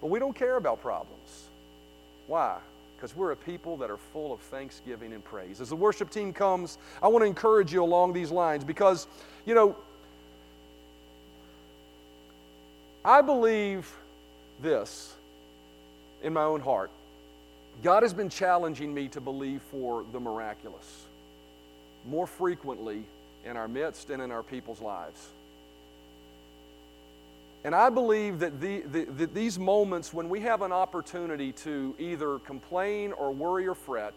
but 0.00 0.08
we 0.08 0.18
don't 0.18 0.34
care 0.34 0.56
about 0.56 0.82
problems. 0.82 1.48
Why? 2.26 2.58
Because 2.96 3.14
we're 3.16 3.32
a 3.32 3.36
people 3.36 3.76
that 3.78 3.90
are 3.90 3.96
full 3.96 4.32
of 4.32 4.40
thanksgiving 4.40 5.12
and 5.12 5.24
praise. 5.24 5.60
As 5.60 5.68
the 5.68 5.76
worship 5.76 6.10
team 6.10 6.32
comes, 6.32 6.78
I 7.02 7.08
want 7.08 7.22
to 7.22 7.26
encourage 7.26 7.72
you 7.72 7.82
along 7.82 8.12
these 8.12 8.30
lines 8.30 8.64
because, 8.64 9.06
you 9.44 9.54
know, 9.54 9.76
I 13.04 13.20
believe 13.20 13.92
this 14.62 15.14
in 16.22 16.32
my 16.32 16.42
own 16.42 16.60
heart. 16.60 16.90
God 17.82 18.02
has 18.02 18.14
been 18.14 18.30
challenging 18.30 18.94
me 18.94 19.08
to 19.08 19.20
believe 19.20 19.60
for 19.62 20.04
the 20.12 20.20
miraculous 20.20 21.04
more 22.06 22.26
frequently 22.26 23.02
in 23.44 23.56
our 23.56 23.68
midst 23.68 24.10
and 24.10 24.22
in 24.22 24.30
our 24.30 24.42
people's 24.42 24.80
lives. 24.80 25.28
And 27.64 27.74
I 27.74 27.88
believe 27.88 28.40
that, 28.40 28.60
the, 28.60 28.80
the, 28.80 29.04
that 29.04 29.34
these 29.34 29.58
moments 29.58 30.12
when 30.12 30.28
we 30.28 30.40
have 30.40 30.60
an 30.60 30.70
opportunity 30.70 31.50
to 31.52 31.94
either 31.98 32.38
complain 32.40 33.12
or 33.12 33.32
worry 33.32 33.66
or 33.66 33.74
fret, 33.74 34.12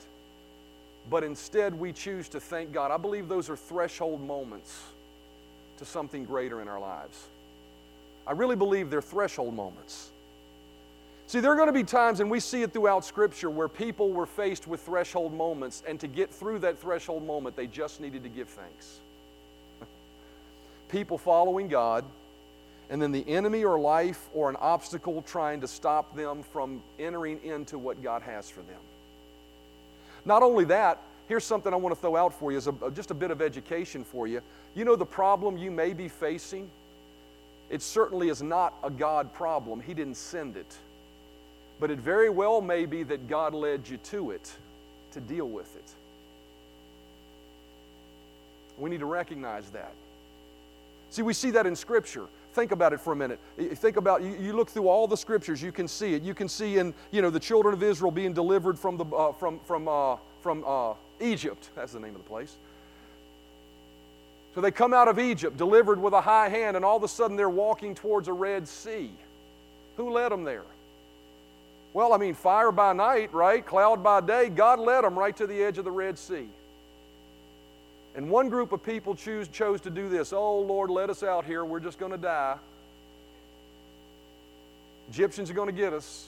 but 1.09 1.23
instead 1.23 1.73
we 1.73 1.93
choose 1.93 2.27
to 2.29 2.41
thank 2.41 2.73
God, 2.73 2.91
I 2.91 2.97
believe 2.97 3.29
those 3.29 3.49
are 3.49 3.55
threshold 3.55 4.21
moments 4.21 4.83
to 5.77 5.85
something 5.85 6.25
greater 6.25 6.61
in 6.61 6.67
our 6.67 6.79
lives. 6.79 7.27
I 8.25 8.33
really 8.33 8.57
believe 8.57 8.89
they're 8.89 9.01
threshold 9.01 9.53
moments. 9.53 10.11
See, 11.27 11.39
there 11.39 11.51
are 11.51 11.55
going 11.55 11.67
to 11.67 11.73
be 11.73 11.83
times, 11.83 12.19
and 12.19 12.29
we 12.29 12.41
see 12.41 12.63
it 12.63 12.73
throughout 12.73 13.05
Scripture, 13.05 13.49
where 13.49 13.67
people 13.67 14.11
were 14.11 14.25
faced 14.25 14.67
with 14.67 14.81
threshold 14.81 15.33
moments, 15.33 15.83
and 15.87 15.99
to 16.01 16.07
get 16.07 16.29
through 16.29 16.59
that 16.59 16.79
threshold 16.79 17.25
moment, 17.25 17.55
they 17.55 17.67
just 17.67 18.01
needed 18.01 18.23
to 18.23 18.29
give 18.29 18.49
thanks. 18.49 18.99
people 20.89 21.17
following 21.17 21.67
God, 21.67 22.05
and 22.89 23.01
then 23.01 23.11
the 23.11 23.27
enemy 23.27 23.63
or 23.63 23.79
life 23.79 24.29
or 24.33 24.49
an 24.49 24.55
obstacle 24.57 25.21
trying 25.21 25.61
to 25.61 25.67
stop 25.67 26.15
them 26.15 26.43
from 26.43 26.81
entering 26.99 27.39
into 27.43 27.77
what 27.77 28.01
God 28.01 28.21
has 28.21 28.49
for 28.49 28.61
them. 28.61 28.79
Not 30.25 30.43
only 30.43 30.65
that, 30.65 31.01
here's 31.27 31.43
something 31.43 31.73
I 31.73 31.77
want 31.77 31.95
to 31.95 31.99
throw 31.99 32.15
out 32.15 32.33
for 32.33 32.51
you 32.51 32.57
as 32.57 32.69
just 32.93 33.11
a 33.11 33.13
bit 33.13 33.31
of 33.31 33.41
education 33.41 34.03
for 34.03 34.27
you. 34.27 34.41
You 34.75 34.85
know 34.85 34.95
the 34.95 35.05
problem 35.05 35.57
you 35.57 35.71
may 35.71 35.93
be 35.93 36.07
facing? 36.07 36.69
It 37.69 37.81
certainly 37.81 38.29
is 38.29 38.41
not 38.41 38.73
a 38.83 38.89
God 38.89 39.33
problem. 39.33 39.81
He 39.81 39.93
didn't 39.93 40.15
send 40.15 40.55
it. 40.55 40.77
But 41.79 41.91
it 41.91 41.99
very 41.99 42.29
well 42.29 42.61
may 42.61 42.85
be 42.85 43.03
that 43.03 43.27
God 43.27 43.53
led 43.53 43.87
you 43.87 43.97
to 43.97 44.31
it 44.31 44.51
to 45.11 45.19
deal 45.19 45.47
with 45.47 45.75
it. 45.75 45.91
We 48.77 48.89
need 48.89 48.99
to 48.99 49.05
recognize 49.05 49.69
that. 49.71 49.93
See, 51.09 51.21
we 51.21 51.33
see 51.33 51.51
that 51.51 51.65
in 51.65 51.75
Scripture. 51.75 52.27
Think 52.53 52.71
about 52.71 52.93
it 52.93 52.99
for 52.99 53.13
a 53.13 53.15
minute. 53.15 53.39
Think 53.75 53.97
about 53.97 54.23
you, 54.23 54.53
look 54.53 54.69
through 54.69 54.87
all 54.87 55.07
the 55.07 55.17
scriptures, 55.17 55.61
you 55.61 55.71
can 55.71 55.87
see 55.87 56.15
it. 56.15 56.23
You 56.23 56.33
can 56.33 56.49
see 56.49 56.79
in 56.79 56.93
you 57.11 57.21
know 57.21 57.29
the 57.29 57.39
children 57.39 57.73
of 57.73 57.83
Israel 57.83 58.11
being 58.11 58.33
delivered 58.33 58.79
from 58.79 58.97
the 58.97 59.05
uh, 59.05 59.33
from 59.33 59.59
from 59.59 59.87
uh, 59.87 60.17
from 60.41 60.63
uh, 60.65 60.93
Egypt. 61.19 61.69
That's 61.75 61.93
the 61.93 61.99
name 61.99 62.15
of 62.15 62.23
the 62.23 62.27
place. 62.27 62.57
So 64.55 64.61
they 64.61 64.71
come 64.71 64.91
out 64.91 65.07
of 65.07 65.19
Egypt, 65.19 65.55
delivered 65.55 66.01
with 66.01 66.13
a 66.13 66.21
high 66.21 66.49
hand, 66.49 66.75
and 66.75 66.83
all 66.83 66.97
of 66.97 67.03
a 67.03 67.07
sudden 67.07 67.37
they're 67.37 67.47
walking 67.47 67.93
towards 67.93 68.27
a 68.27 68.33
Red 68.33 68.67
Sea. 68.67 69.11
Who 69.97 70.09
led 70.09 70.31
them 70.31 70.43
there? 70.43 70.63
Well, 71.93 72.11
I 72.11 72.17
mean, 72.17 72.33
fire 72.33 72.71
by 72.71 72.93
night, 72.93 73.33
right? 73.33 73.63
Cloud 73.63 74.03
by 74.03 74.21
day. 74.21 74.49
God 74.49 74.79
led 74.79 75.03
them 75.03 75.17
right 75.17 75.35
to 75.37 75.47
the 75.47 75.61
edge 75.61 75.77
of 75.77 75.85
the 75.85 75.91
Red 75.91 76.17
Sea. 76.17 76.47
And 78.15 78.29
one 78.29 78.49
group 78.49 78.71
of 78.71 78.83
people 78.83 79.15
choose, 79.15 79.47
chose 79.47 79.81
to 79.81 79.89
do 79.89 80.09
this. 80.09 80.33
Oh, 80.33 80.59
Lord, 80.59 80.89
let 80.89 81.09
us 81.09 81.21
out 81.21 81.45
here. 81.45 81.63
We're 81.63 81.79
just 81.79 81.99
going 81.99 82.11
to 82.11 82.17
die. 82.17 82.57
Egyptians 85.09 85.49
are 85.49 85.53
going 85.53 85.67
to 85.67 85.81
get 85.81 85.93
us. 85.93 86.27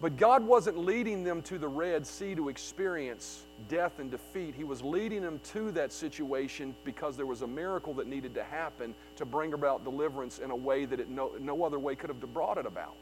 But 0.00 0.16
God 0.16 0.44
wasn't 0.44 0.78
leading 0.78 1.22
them 1.22 1.42
to 1.42 1.58
the 1.58 1.68
Red 1.68 2.04
Sea 2.04 2.34
to 2.34 2.48
experience 2.48 3.42
death 3.68 4.00
and 4.00 4.10
defeat. 4.10 4.56
He 4.56 4.64
was 4.64 4.82
leading 4.82 5.22
them 5.22 5.40
to 5.52 5.70
that 5.72 5.92
situation 5.92 6.74
because 6.84 7.16
there 7.16 7.24
was 7.24 7.42
a 7.42 7.46
miracle 7.46 7.94
that 7.94 8.08
needed 8.08 8.34
to 8.34 8.42
happen 8.42 8.96
to 9.16 9.24
bring 9.24 9.52
about 9.52 9.84
deliverance 9.84 10.40
in 10.40 10.50
a 10.50 10.56
way 10.56 10.86
that 10.86 11.08
no, 11.08 11.30
no 11.38 11.62
other 11.62 11.78
way 11.78 11.94
could 11.94 12.10
have 12.10 12.20
brought 12.34 12.58
it 12.58 12.66
about. 12.66 12.96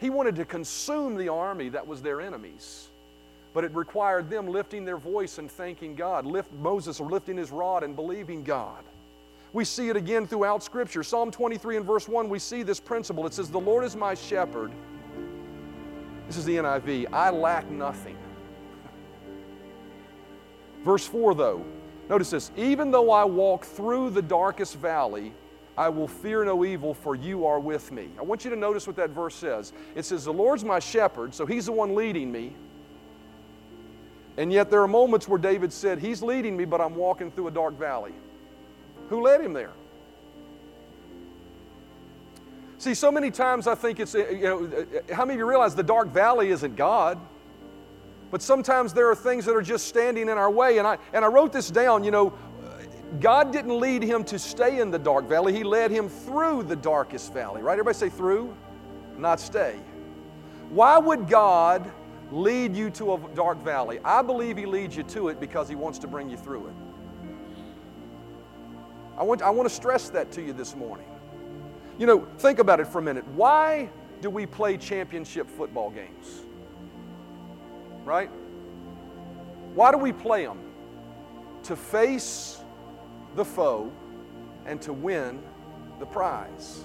He 0.00 0.10
wanted 0.10 0.34
to 0.36 0.44
consume 0.44 1.16
the 1.16 1.28
army 1.28 1.68
that 1.68 1.86
was 1.86 2.02
their 2.02 2.20
enemies 2.20 2.88
but 3.54 3.62
it 3.62 3.74
required 3.74 4.28
them 4.28 4.48
lifting 4.48 4.84
their 4.84 4.98
voice 4.98 5.38
and 5.38 5.50
thanking 5.50 5.94
God. 5.94 6.26
Lift, 6.26 6.52
Moses 6.54 7.00
or 7.00 7.08
lifting 7.08 7.36
his 7.36 7.52
rod 7.52 7.84
and 7.84 7.94
believing 7.94 8.42
God. 8.42 8.84
We 9.52 9.64
see 9.64 9.88
it 9.88 9.96
again 9.96 10.26
throughout 10.26 10.64
Scripture. 10.64 11.04
Psalm 11.04 11.30
23 11.30 11.76
and 11.76 11.86
verse 11.86 12.08
1, 12.08 12.28
we 12.28 12.40
see 12.40 12.64
this 12.64 12.80
principle. 12.80 13.24
It 13.26 13.32
says, 13.32 13.48
The 13.48 13.60
Lord 13.60 13.84
is 13.84 13.94
my 13.94 14.14
shepherd. 14.14 14.72
This 16.26 16.36
is 16.36 16.44
the 16.44 16.56
NIV. 16.56 17.06
I 17.12 17.30
lack 17.30 17.70
nothing. 17.70 18.18
verse 20.82 21.06
4, 21.06 21.36
though, 21.36 21.64
notice 22.08 22.30
this. 22.30 22.50
Even 22.56 22.90
though 22.90 23.12
I 23.12 23.22
walk 23.22 23.64
through 23.64 24.10
the 24.10 24.22
darkest 24.22 24.76
valley, 24.78 25.32
I 25.78 25.88
will 25.88 26.08
fear 26.08 26.44
no 26.44 26.64
evil, 26.64 26.92
for 26.92 27.14
you 27.14 27.46
are 27.46 27.60
with 27.60 27.92
me. 27.92 28.08
I 28.18 28.22
want 28.22 28.44
you 28.44 28.50
to 28.50 28.56
notice 28.56 28.88
what 28.88 28.96
that 28.96 29.10
verse 29.10 29.36
says. 29.36 29.72
It 29.94 30.04
says, 30.04 30.24
The 30.24 30.32
Lord's 30.32 30.64
my 30.64 30.80
shepherd, 30.80 31.32
so 31.32 31.46
He's 31.46 31.66
the 31.66 31.72
one 31.72 31.94
leading 31.94 32.32
me. 32.32 32.56
And 34.36 34.52
yet 34.52 34.70
there 34.70 34.82
are 34.82 34.88
moments 34.88 35.28
where 35.28 35.38
David 35.38 35.72
said, 35.72 35.98
He's 35.98 36.22
leading 36.22 36.56
me, 36.56 36.64
but 36.64 36.80
I'm 36.80 36.94
walking 36.94 37.30
through 37.30 37.48
a 37.48 37.50
dark 37.50 37.78
valley. 37.78 38.12
Who 39.08 39.22
led 39.22 39.40
him 39.40 39.52
there? 39.52 39.72
See, 42.78 42.94
so 42.94 43.10
many 43.10 43.30
times 43.30 43.66
I 43.66 43.74
think 43.74 44.00
it's, 44.00 44.14
you 44.14 44.42
know, 44.42 44.86
how 45.12 45.24
many 45.24 45.34
of 45.34 45.38
you 45.38 45.46
realize 45.46 45.74
the 45.74 45.82
dark 45.82 46.08
valley 46.08 46.50
isn't 46.50 46.76
God? 46.76 47.18
But 48.30 48.42
sometimes 48.42 48.92
there 48.92 49.08
are 49.08 49.14
things 49.14 49.44
that 49.44 49.54
are 49.54 49.62
just 49.62 49.86
standing 49.86 50.28
in 50.28 50.36
our 50.36 50.50
way. 50.50 50.78
And 50.78 50.86
I, 50.86 50.98
and 51.12 51.24
I 51.24 51.28
wrote 51.28 51.52
this 51.52 51.70
down, 51.70 52.02
you 52.02 52.10
know, 52.10 52.34
God 53.20 53.52
didn't 53.52 53.78
lead 53.78 54.02
him 54.02 54.24
to 54.24 54.38
stay 54.38 54.80
in 54.80 54.90
the 54.90 54.98
dark 54.98 55.28
valley, 55.28 55.52
He 55.52 55.62
led 55.62 55.90
him 55.90 56.08
through 56.08 56.64
the 56.64 56.76
darkest 56.76 57.32
valley, 57.32 57.62
right? 57.62 57.74
Everybody 57.74 57.96
say 57.96 58.08
through, 58.08 58.54
not 59.16 59.38
stay. 59.38 59.78
Why 60.70 60.98
would 60.98 61.28
God 61.28 61.90
lead 62.30 62.74
you 62.74 62.90
to 62.90 63.14
a 63.14 63.20
dark 63.34 63.62
valley. 63.62 64.00
I 64.04 64.22
believe 64.22 64.56
He 64.56 64.66
leads 64.66 64.96
you 64.96 65.02
to 65.04 65.28
it 65.28 65.40
because 65.40 65.68
He 65.68 65.74
wants 65.74 65.98
to 66.00 66.06
bring 66.06 66.28
you 66.30 66.36
through 66.36 66.66
it. 66.66 66.74
I 69.16 69.22
want, 69.22 69.42
I 69.42 69.50
want 69.50 69.68
to 69.68 69.74
stress 69.74 70.08
that 70.10 70.32
to 70.32 70.42
you 70.42 70.52
this 70.52 70.74
morning. 70.74 71.06
You 71.98 72.06
know, 72.06 72.26
think 72.38 72.58
about 72.58 72.80
it 72.80 72.86
for 72.86 72.98
a 72.98 73.02
minute. 73.02 73.26
Why 73.28 73.88
do 74.20 74.28
we 74.28 74.46
play 74.46 74.76
championship 74.76 75.48
football 75.48 75.90
games? 75.90 76.42
Right? 78.04 78.30
Why 79.74 79.92
do 79.92 79.98
we 79.98 80.12
play 80.12 80.44
them? 80.44 80.58
To 81.64 81.76
face 81.76 82.62
the 83.36 83.44
foe 83.44 83.92
and 84.66 84.80
to 84.82 84.92
win 84.92 85.40
the 86.00 86.06
prize. 86.06 86.84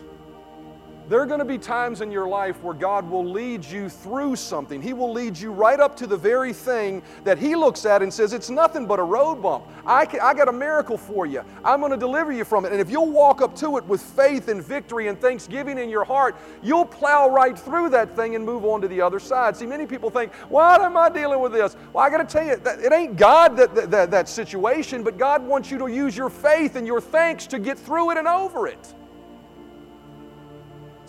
There 1.10 1.20
are 1.20 1.26
going 1.26 1.40
to 1.40 1.46
be 1.46 1.58
times 1.58 2.02
in 2.02 2.12
your 2.12 2.28
life 2.28 2.62
where 2.62 2.76
God 2.76 3.10
will 3.10 3.26
lead 3.26 3.66
you 3.66 3.90
through 3.90 4.36
something. 4.36 4.80
He 4.80 4.94
will 4.94 5.12
lead 5.12 5.36
you 5.36 5.52
right 5.52 5.80
up 5.80 5.98
to 5.98 6.06
the 6.06 6.16
very 6.16 6.54
thing 6.54 7.02
that 7.24 7.40
He 7.40 7.56
looks 7.56 7.84
at 7.88 8.04
and 8.04 8.14
says, 8.14 8.32
It's 8.32 8.52
nothing 8.52 8.86
but 8.86 9.00
a 9.00 9.04
road 9.04 9.42
bump. 9.42 9.66
I, 9.88 10.06
can, 10.06 10.20
I 10.20 10.36
got 10.36 10.50
a 10.50 10.52
miracle 10.52 11.00
for 11.00 11.26
you. 11.26 11.44
I'm 11.66 11.80
going 11.80 11.92
to 11.92 11.98
deliver 11.98 12.32
you 12.32 12.46
from 12.46 12.64
it. 12.64 12.74
And 12.74 12.80
if 12.80 12.92
you'll 12.92 13.10
walk 13.10 13.42
up 13.42 13.56
to 13.56 13.78
it 13.78 13.86
with 13.86 14.04
faith 14.04 14.50
and 14.50 14.64
victory 14.64 15.08
and 15.08 15.20
thanksgiving 15.20 15.80
in 15.80 15.90
your 15.90 16.04
heart, 16.04 16.36
you'll 16.62 16.86
plow 16.86 17.28
right 17.28 17.58
through 17.58 17.90
that 17.90 18.16
thing 18.16 18.36
and 18.36 18.46
move 18.46 18.64
on 18.64 18.80
to 18.82 18.88
the 18.88 19.02
other 19.02 19.20
side. 19.20 19.58
See, 19.58 19.66
many 19.66 19.88
people 19.88 20.12
think, 20.12 20.32
Why 20.48 20.76
am 20.76 20.96
I 20.96 21.10
dealing 21.10 21.40
with 21.40 21.54
this? 21.54 21.76
Well, 21.92 22.06
I 22.06 22.12
got 22.12 22.18
to 22.18 22.32
tell 22.32 22.46
you, 22.46 22.62
it 22.86 22.94
ain't 22.94 23.18
God 23.18 23.58
that, 23.58 23.74
that, 23.74 23.90
that, 23.90 24.12
that 24.12 24.30
situation, 24.30 25.02
but 25.02 25.18
God 25.18 25.44
wants 25.44 25.72
you 25.72 25.80
to 25.80 25.88
use 25.88 26.16
your 26.16 26.30
faith 26.30 26.76
and 26.76 26.86
your 26.86 27.02
thanks 27.02 27.48
to 27.48 27.58
get 27.58 27.80
through 27.80 28.12
it 28.12 28.20
and 28.20 28.28
over 28.28 28.68
it. 28.68 28.94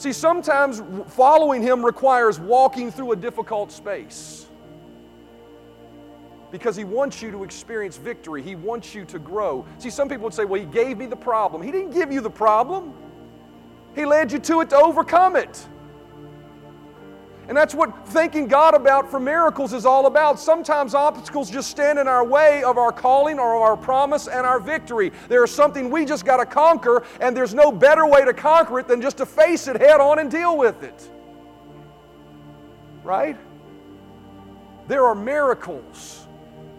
See, 0.01 0.15
sometimes 0.15 0.83
following 1.09 1.63
Him 1.63 1.85
requires 1.85 2.41
walking 2.41 2.91
through 2.91 3.13
a 3.13 3.17
difficult 3.17 3.71
space 3.71 4.47
because 6.51 6.75
He 6.75 6.85
wants 6.85 7.21
you 7.21 7.31
to 7.31 7.45
experience 7.45 7.99
victory. 7.99 8.41
He 8.41 8.55
wants 8.55 8.95
you 8.95 9.05
to 9.05 9.19
grow. 9.19 9.67
See, 9.77 9.91
some 9.91 10.09
people 10.09 10.25
would 10.25 10.33
say, 10.33 10.47
well, 10.47 10.59
He 10.59 10.67
gave 10.67 10.97
me 10.97 11.05
the 11.05 11.17
problem. 11.17 11.61
He 11.61 11.71
didn't 11.71 11.91
give 11.91 12.11
you 12.11 12.23
the 12.23 12.31
problem, 12.31 12.95
He 13.95 14.07
led 14.07 14.33
you 14.33 14.39
to 14.39 14.63
it 14.63 14.71
to 14.71 14.79
overcome 14.79 15.37
it. 15.37 15.69
And 17.51 17.57
that's 17.57 17.75
what 17.75 18.07
thanking 18.07 18.47
God 18.47 18.75
about 18.75 19.11
for 19.11 19.19
miracles 19.19 19.73
is 19.73 19.85
all 19.85 20.07
about. 20.07 20.39
Sometimes 20.39 20.95
obstacles 20.95 21.51
just 21.51 21.69
stand 21.69 21.99
in 21.99 22.07
our 22.07 22.25
way 22.25 22.63
of 22.63 22.79
our 22.79 22.93
calling 22.93 23.41
or 23.41 23.57
our 23.57 23.77
promise 23.77 24.29
and 24.29 24.47
our 24.47 24.61
victory. 24.61 25.11
There's 25.27 25.51
something 25.51 25.91
we 25.91 26.05
just 26.05 26.25
got 26.25 26.37
to 26.37 26.47
conquer, 26.47 27.03
and 27.21 27.37
there's 27.37 27.53
no 27.53 27.73
better 27.73 28.07
way 28.07 28.25
to 28.25 28.33
conquer 28.33 28.79
it 28.79 28.87
than 28.87 29.03
just 29.03 29.17
to 29.17 29.27
face 29.27 29.67
it 29.67 29.81
head 29.81 30.01
on 30.01 30.21
and 30.21 30.31
deal 30.31 30.57
with 30.57 30.85
it. 30.85 31.11
Right? 33.03 33.37
There 34.87 35.05
are 35.05 35.17
miracles 35.17 36.29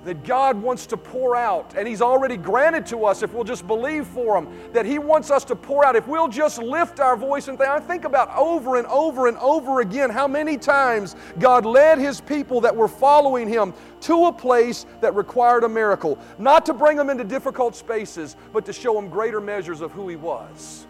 that 0.04 0.24
God 0.24 0.60
wants 0.60 0.88
to 0.88 0.98
pour 0.98 1.36
out, 1.36 1.76
and 1.78 1.88
He's 1.88 2.02
already 2.02 2.36
granted 2.36 2.86
to 2.88 3.06
us 3.06 3.22
if 3.22 3.34
we'll 3.34 3.44
just 3.44 3.68
believe 3.68 4.08
for 4.08 4.38
Him, 4.38 4.48
that 4.74 4.86
He 4.86 4.98
wants 4.98 5.30
us 5.30 5.46
to 5.46 5.56
pour 5.56 5.86
out. 5.86 5.96
If 5.96 6.08
we'll 6.08 6.28
just 6.28 6.58
lift 6.60 7.00
our 7.00 7.16
voice 7.16 7.48
and 7.48 7.58
think, 7.58 7.70
I 7.70 7.80
think 7.80 8.06
about 8.06 8.36
over 8.36 8.78
and 8.78 8.88
over 8.88 9.28
and 9.28 9.38
over 9.38 9.82
again 9.82 10.10
how 10.10 10.28
many 10.28 10.58
times 10.58 11.16
God 11.38 11.66
led 11.66 12.00
His 12.00 12.20
people 12.20 12.62
that 12.62 12.76
were 12.76 12.88
following 12.88 13.48
Him 13.48 13.74
to 14.02 14.26
a 14.26 14.34
place 14.34 14.88
that 15.02 15.14
required 15.14 15.64
a 15.64 15.70
miracle, 15.70 16.18
not 16.40 16.66
to 16.66 16.74
bring 16.74 16.98
them 16.98 17.10
into 17.10 17.24
difficult 17.24 17.76
spaces, 17.76 18.36
but 18.52 18.66
to 18.66 18.74
show 18.74 18.96
them 18.96 19.08
greater 19.08 19.40
measures 19.40 19.82
of 19.82 19.92
who 19.92 20.08
He 20.08 20.16
was. 20.16 20.88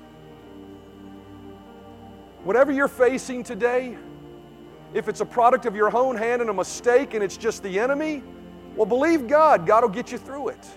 Whatever 2.43 2.71
you're 2.71 2.87
facing 2.87 3.43
today, 3.43 3.97
if 4.93 5.07
it's 5.07 5.21
a 5.21 5.25
product 5.25 5.65
of 5.65 5.75
your 5.75 5.95
own 5.95 6.15
hand 6.15 6.41
and 6.41 6.49
a 6.49 6.53
mistake 6.53 7.13
and 7.13 7.23
it's 7.23 7.37
just 7.37 7.61
the 7.61 7.79
enemy, 7.79 8.23
well, 8.75 8.85
believe 8.85 9.27
God, 9.27 9.65
God 9.65 9.83
will 9.83 9.89
get 9.89 10.11
you 10.11 10.17
through 10.17 10.49
it. 10.49 10.67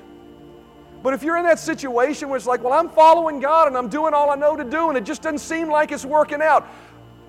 But 1.03 1.13
if 1.13 1.23
you're 1.23 1.37
in 1.37 1.45
that 1.45 1.59
situation 1.59 2.31
where 2.31 2.39
it's 2.39 2.47
like, 2.47 2.63
well, 2.63 2.73
I'm 2.73 2.89
following 2.89 3.39
God 3.39 3.69
and 3.69 3.77
I'm 3.77 3.89
doing 3.89 4.15
all 4.15 4.31
I 4.31 4.37
know 4.37 4.57
to 4.57 4.65
do 4.65 4.89
and 4.89 4.97
it 4.97 5.05
just 5.05 5.21
doesn't 5.21 5.39
seem 5.39 5.69
like 5.69 5.93
it's 5.93 6.05
working 6.05 6.41
out, 6.41 6.67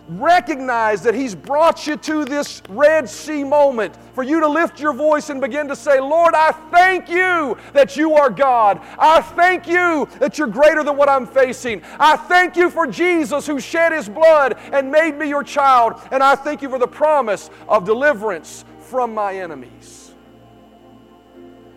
recognize 0.07 1.01
that 1.03 1.13
He's 1.13 1.35
brought 1.35 1.85
you 1.85 1.97
to 1.97 2.25
this 2.25 2.61
Red 2.69 3.09
Sea 3.09 3.43
moment 3.43 3.97
for 4.13 4.23
you 4.23 4.39
to 4.39 4.47
lift 4.47 4.79
your 4.79 4.93
voice 4.93 5.29
and 5.29 5.41
begin 5.41 5.67
to 5.67 5.75
say, 5.75 5.99
Lord, 5.99 6.33
I 6.35 6.51
thank 6.71 7.09
you 7.09 7.57
that 7.73 7.97
you 7.97 8.13
are 8.13 8.29
God. 8.29 8.81
I 8.97 9.21
thank 9.21 9.67
you 9.67 10.07
that 10.19 10.37
you're 10.37 10.47
greater 10.47 10.83
than 10.83 10.95
what 10.95 11.09
I'm 11.09 11.27
facing. 11.27 11.81
I 11.99 12.15
thank 12.15 12.55
you 12.55 12.69
for 12.69 12.87
Jesus 12.87 13.45
who 13.45 13.59
shed 13.59 13.91
His 13.91 14.07
blood 14.07 14.57
and 14.71 14.91
made 14.91 15.17
me 15.17 15.27
your 15.27 15.43
child. 15.43 15.99
And 16.11 16.23
I 16.23 16.35
thank 16.35 16.61
you 16.61 16.69
for 16.69 16.79
the 16.79 16.87
promise 16.87 17.49
of 17.67 17.83
deliverance 17.83 18.63
from 18.79 19.13
my 19.13 19.35
enemies. 19.35 20.14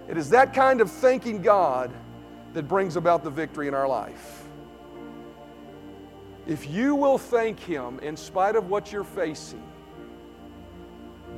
It 0.08 0.16
is 0.16 0.30
that 0.30 0.54
kind 0.54 0.80
of 0.80 0.90
thanking 0.90 1.42
God 1.42 1.92
that 2.54 2.66
brings 2.66 2.96
about 2.96 3.22
the 3.22 3.30
victory 3.30 3.68
in 3.68 3.74
our 3.74 3.86
life. 3.86 4.48
If 6.46 6.68
you 6.70 6.94
will 6.94 7.18
thank 7.18 7.60
Him 7.60 7.98
in 8.00 8.16
spite 8.16 8.56
of 8.56 8.70
what 8.70 8.90
you're 8.90 9.04
facing, 9.04 9.62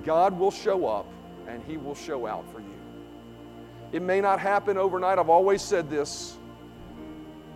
God 0.05 0.39
will 0.39 0.53
show 0.53 0.87
up 0.87 1.07
and 1.49 1.63
He 1.65 1.77
will 1.77 1.97
show 1.97 2.27
out 2.27 2.51
for 2.53 2.61
you. 2.61 2.67
It 3.91 4.03
may 4.03 4.21
not 4.21 4.39
happen 4.39 4.79
overnight. 4.79 5.19
I've 5.19 5.29
always 5.29 5.63
said 5.63 5.91
this. 5.91 6.37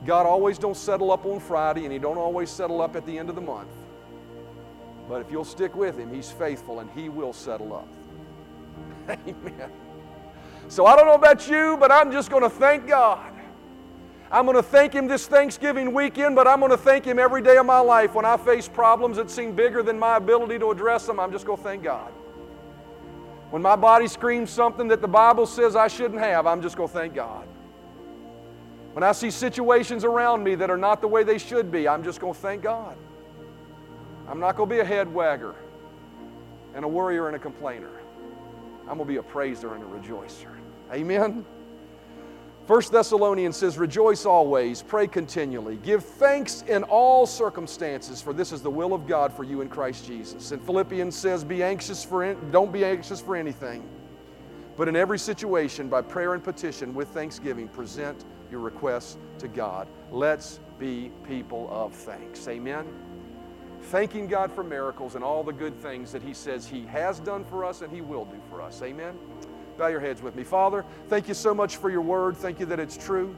God 0.05 0.27
always 0.27 0.59
don't 0.59 0.77
settle 0.77 1.13
up 1.13 1.25
on 1.25 1.39
Friday 1.39 1.85
and 1.85 1.93
He 1.93 2.01
don't 2.01 2.19
always 2.19 2.51
settle 2.51 2.83
up 2.83 2.97
at 2.97 3.07
the 3.07 3.17
end 3.17 3.29
of 3.29 3.37
the 3.37 3.41
month. 3.41 3.71
But 5.09 5.21
if 5.21 5.31
you'll 5.31 5.45
stick 5.45 5.77
with 5.77 5.97
Him, 5.97 6.13
He's 6.13 6.31
faithful 6.33 6.81
and 6.81 6.91
He 6.91 7.09
will 7.09 7.33
settle 7.33 7.73
up. 7.73 7.89
Amen. 9.29 9.71
So 10.75 10.87
I 10.87 10.97
don't 10.97 11.07
know 11.07 11.15
about 11.15 11.49
you, 11.49 11.77
but 11.79 11.93
I'm 11.93 12.11
just 12.11 12.31
going 12.31 12.43
to 12.43 12.51
thank 12.51 12.89
God. 12.89 13.33
I'm 14.29 14.45
going 14.45 14.57
to 14.57 14.63
thank 14.63 14.93
Him 14.93 15.07
this 15.07 15.29
Thanksgiving 15.29 15.95
weekend, 15.95 16.35
but 16.35 16.49
I'm 16.49 16.59
going 16.59 16.73
to 16.73 16.77
thank 16.77 17.05
Him 17.05 17.21
every 17.21 17.43
day 17.43 17.59
of 17.59 17.65
my 17.65 17.79
life. 17.79 18.13
When 18.13 18.25
I 18.25 18.37
face 18.37 18.67
problems 18.67 19.17
that 19.19 19.31
seem 19.31 19.55
bigger 19.55 19.85
than 19.85 19.97
my 20.01 20.17
ability 20.17 20.59
to 20.59 20.73
address 20.73 21.07
them, 21.07 21.21
I'm 21.21 21.31
just 21.31 21.47
going 21.47 21.59
to 21.59 21.63
thank 21.63 21.85
God. 21.85 22.11
When 23.51 23.63
my 23.63 23.77
body 23.77 24.09
screams 24.09 24.51
something 24.51 24.89
that 24.89 25.01
the 25.01 25.07
Bible 25.07 25.47
says 25.47 25.77
I 25.77 25.87
shouldn't 25.87 26.19
have, 26.19 26.45
I'm 26.45 26.61
just 26.61 26.77
going 26.77 26.89
to 26.89 26.93
thank 26.93 27.15
God. 27.15 27.47
When 28.95 29.05
I 29.05 29.13
see 29.13 29.31
situations 29.31 30.03
around 30.03 30.43
me 30.43 30.57
that 30.57 30.71
are 30.71 30.77
not 30.77 31.01
the 31.01 31.07
way 31.07 31.23
they 31.23 31.39
should 31.39 31.71
be, 31.71 31.87
I'm 31.87 32.03
just 32.03 32.19
going 32.19 32.35
to 32.35 32.41
thank 32.41 32.63
God. 32.63 32.97
I'm 34.29 34.41
not 34.41 34.57
going 34.57 34.69
to 34.69 34.75
be 34.75 34.81
a 34.81 34.85
head 34.85 35.15
wagger 35.15 35.55
and 36.75 36.85
a 36.85 36.89
worrier 36.89 37.29
and 37.29 37.37
a 37.37 37.39
complainer. 37.39 37.93
I'm 38.89 38.97
going 38.97 39.07
to 39.07 39.13
be 39.13 39.19
a 39.19 39.23
praiser 39.23 39.75
and 39.77 39.85
a 39.85 39.87
rejoicer. 39.87 40.51
Amen. 40.95 41.45
1 42.67 42.83
Thessalonians 42.91 43.57
says, 43.57 43.77
Rejoice 43.77 44.25
always, 44.25 44.81
pray 44.81 45.07
continually, 45.07 45.77
give 45.77 46.03
thanks 46.03 46.63
in 46.63 46.83
all 46.85 47.27
circumstances, 47.27 48.23
for 48.23 48.33
this 48.33 48.53
is 48.53 48.63
the 48.63 48.71
will 48.71 48.95
of 48.95 49.07
God 49.07 49.35
for 49.35 49.45
you 49.45 49.61
in 49.61 49.69
Christ 49.69 50.07
Jesus. 50.07 50.53
And 50.53 50.63
Philippians 50.63 51.15
says, 51.15 51.45
Be 51.45 51.63
anxious 51.63 52.03
for 52.03 52.33
don't 52.33 52.73
be 52.73 52.85
anxious 52.85 53.21
for 53.21 53.37
anything, 53.37 53.87
but 54.79 54.89
in 54.89 54.97
every 54.97 55.19
situation, 55.19 55.89
by 55.89 56.01
prayer 56.01 56.33
and 56.33 56.43
petition, 56.43 56.95
with 56.95 57.09
thanksgiving, 57.09 57.69
present 57.69 58.25
your 58.51 58.61
requests 58.61 59.19
to 59.41 59.49
God. 59.49 59.87
Let's 60.11 60.61
be 60.79 61.11
people 61.27 61.69
of 61.71 61.93
thanks. 61.93 62.49
Amen. 62.49 62.87
Thanking 63.83 64.27
God 64.27 64.51
for 64.51 64.65
miracles 64.65 65.17
and 65.17 65.23
all 65.23 65.45
the 65.45 65.53
good 65.53 65.77
things 65.77 66.13
that 66.13 66.23
He 66.23 66.33
says 66.33 66.67
He 66.67 66.87
has 66.87 67.21
done 67.21 67.45
for 67.45 67.63
us 67.63 67.83
and 67.83 67.93
He 67.93 68.01
will 68.01 68.25
do 68.25 68.41
for 68.49 68.63
us. 68.63 68.81
Amen. 68.81 69.19
Bow 69.77 69.89
your 69.89 70.01
heads 70.01 70.23
with 70.23 70.37
me. 70.37 70.45
Father, 70.45 70.85
thank 71.09 71.29
you 71.29 71.35
so 71.35 71.55
much 71.55 71.77
for 71.77 71.91
your 71.91 72.01
word. 72.01 72.37
Thank 72.37 72.61
you 72.61 72.67
that 72.67 72.79
it's 72.79 72.97
true. 72.97 73.37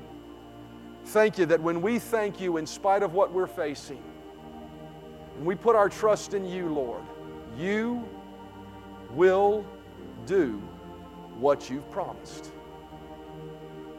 Thank 1.07 1.38
you 1.38 1.46
that 1.46 1.61
when 1.61 1.81
we 1.81 1.99
thank 1.99 2.40
you 2.40 2.57
in 2.57 2.66
spite 2.66 3.03
of 3.03 3.14
what 3.14 3.33
we're 3.33 3.46
facing, 3.46 4.03
and 5.37 5.46
we 5.46 5.55
put 5.55 5.77
our 5.77 5.88
trust 5.88 6.35
in 6.35 6.44
you, 6.44 6.68
Lord, 6.68 7.03
you 7.57 8.07
will 9.11 9.64
do 10.27 10.61
what 11.38 11.70
you've 11.70 11.90
promised. 11.90 12.51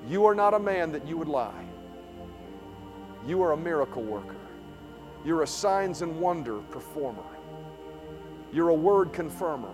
You 0.08 0.26
are 0.26 0.36
not 0.36 0.54
a 0.54 0.60
man 0.60 0.91
that 0.91 1.08
you 1.08 1.17
would 1.17 1.28
lie. 1.28 1.65
You 3.26 3.41
are 3.41 3.54
a 3.54 3.58
miracle 3.58 4.04
worker. 4.04 4.36
You're 5.26 5.43
a 5.43 5.47
signs 5.47 6.02
and 6.02 6.19
wonder 6.19 6.60
performer. 6.60 7.23
You're 8.52 8.69
a 8.69 8.76
word 8.76 9.12
confirmer. 9.12 9.73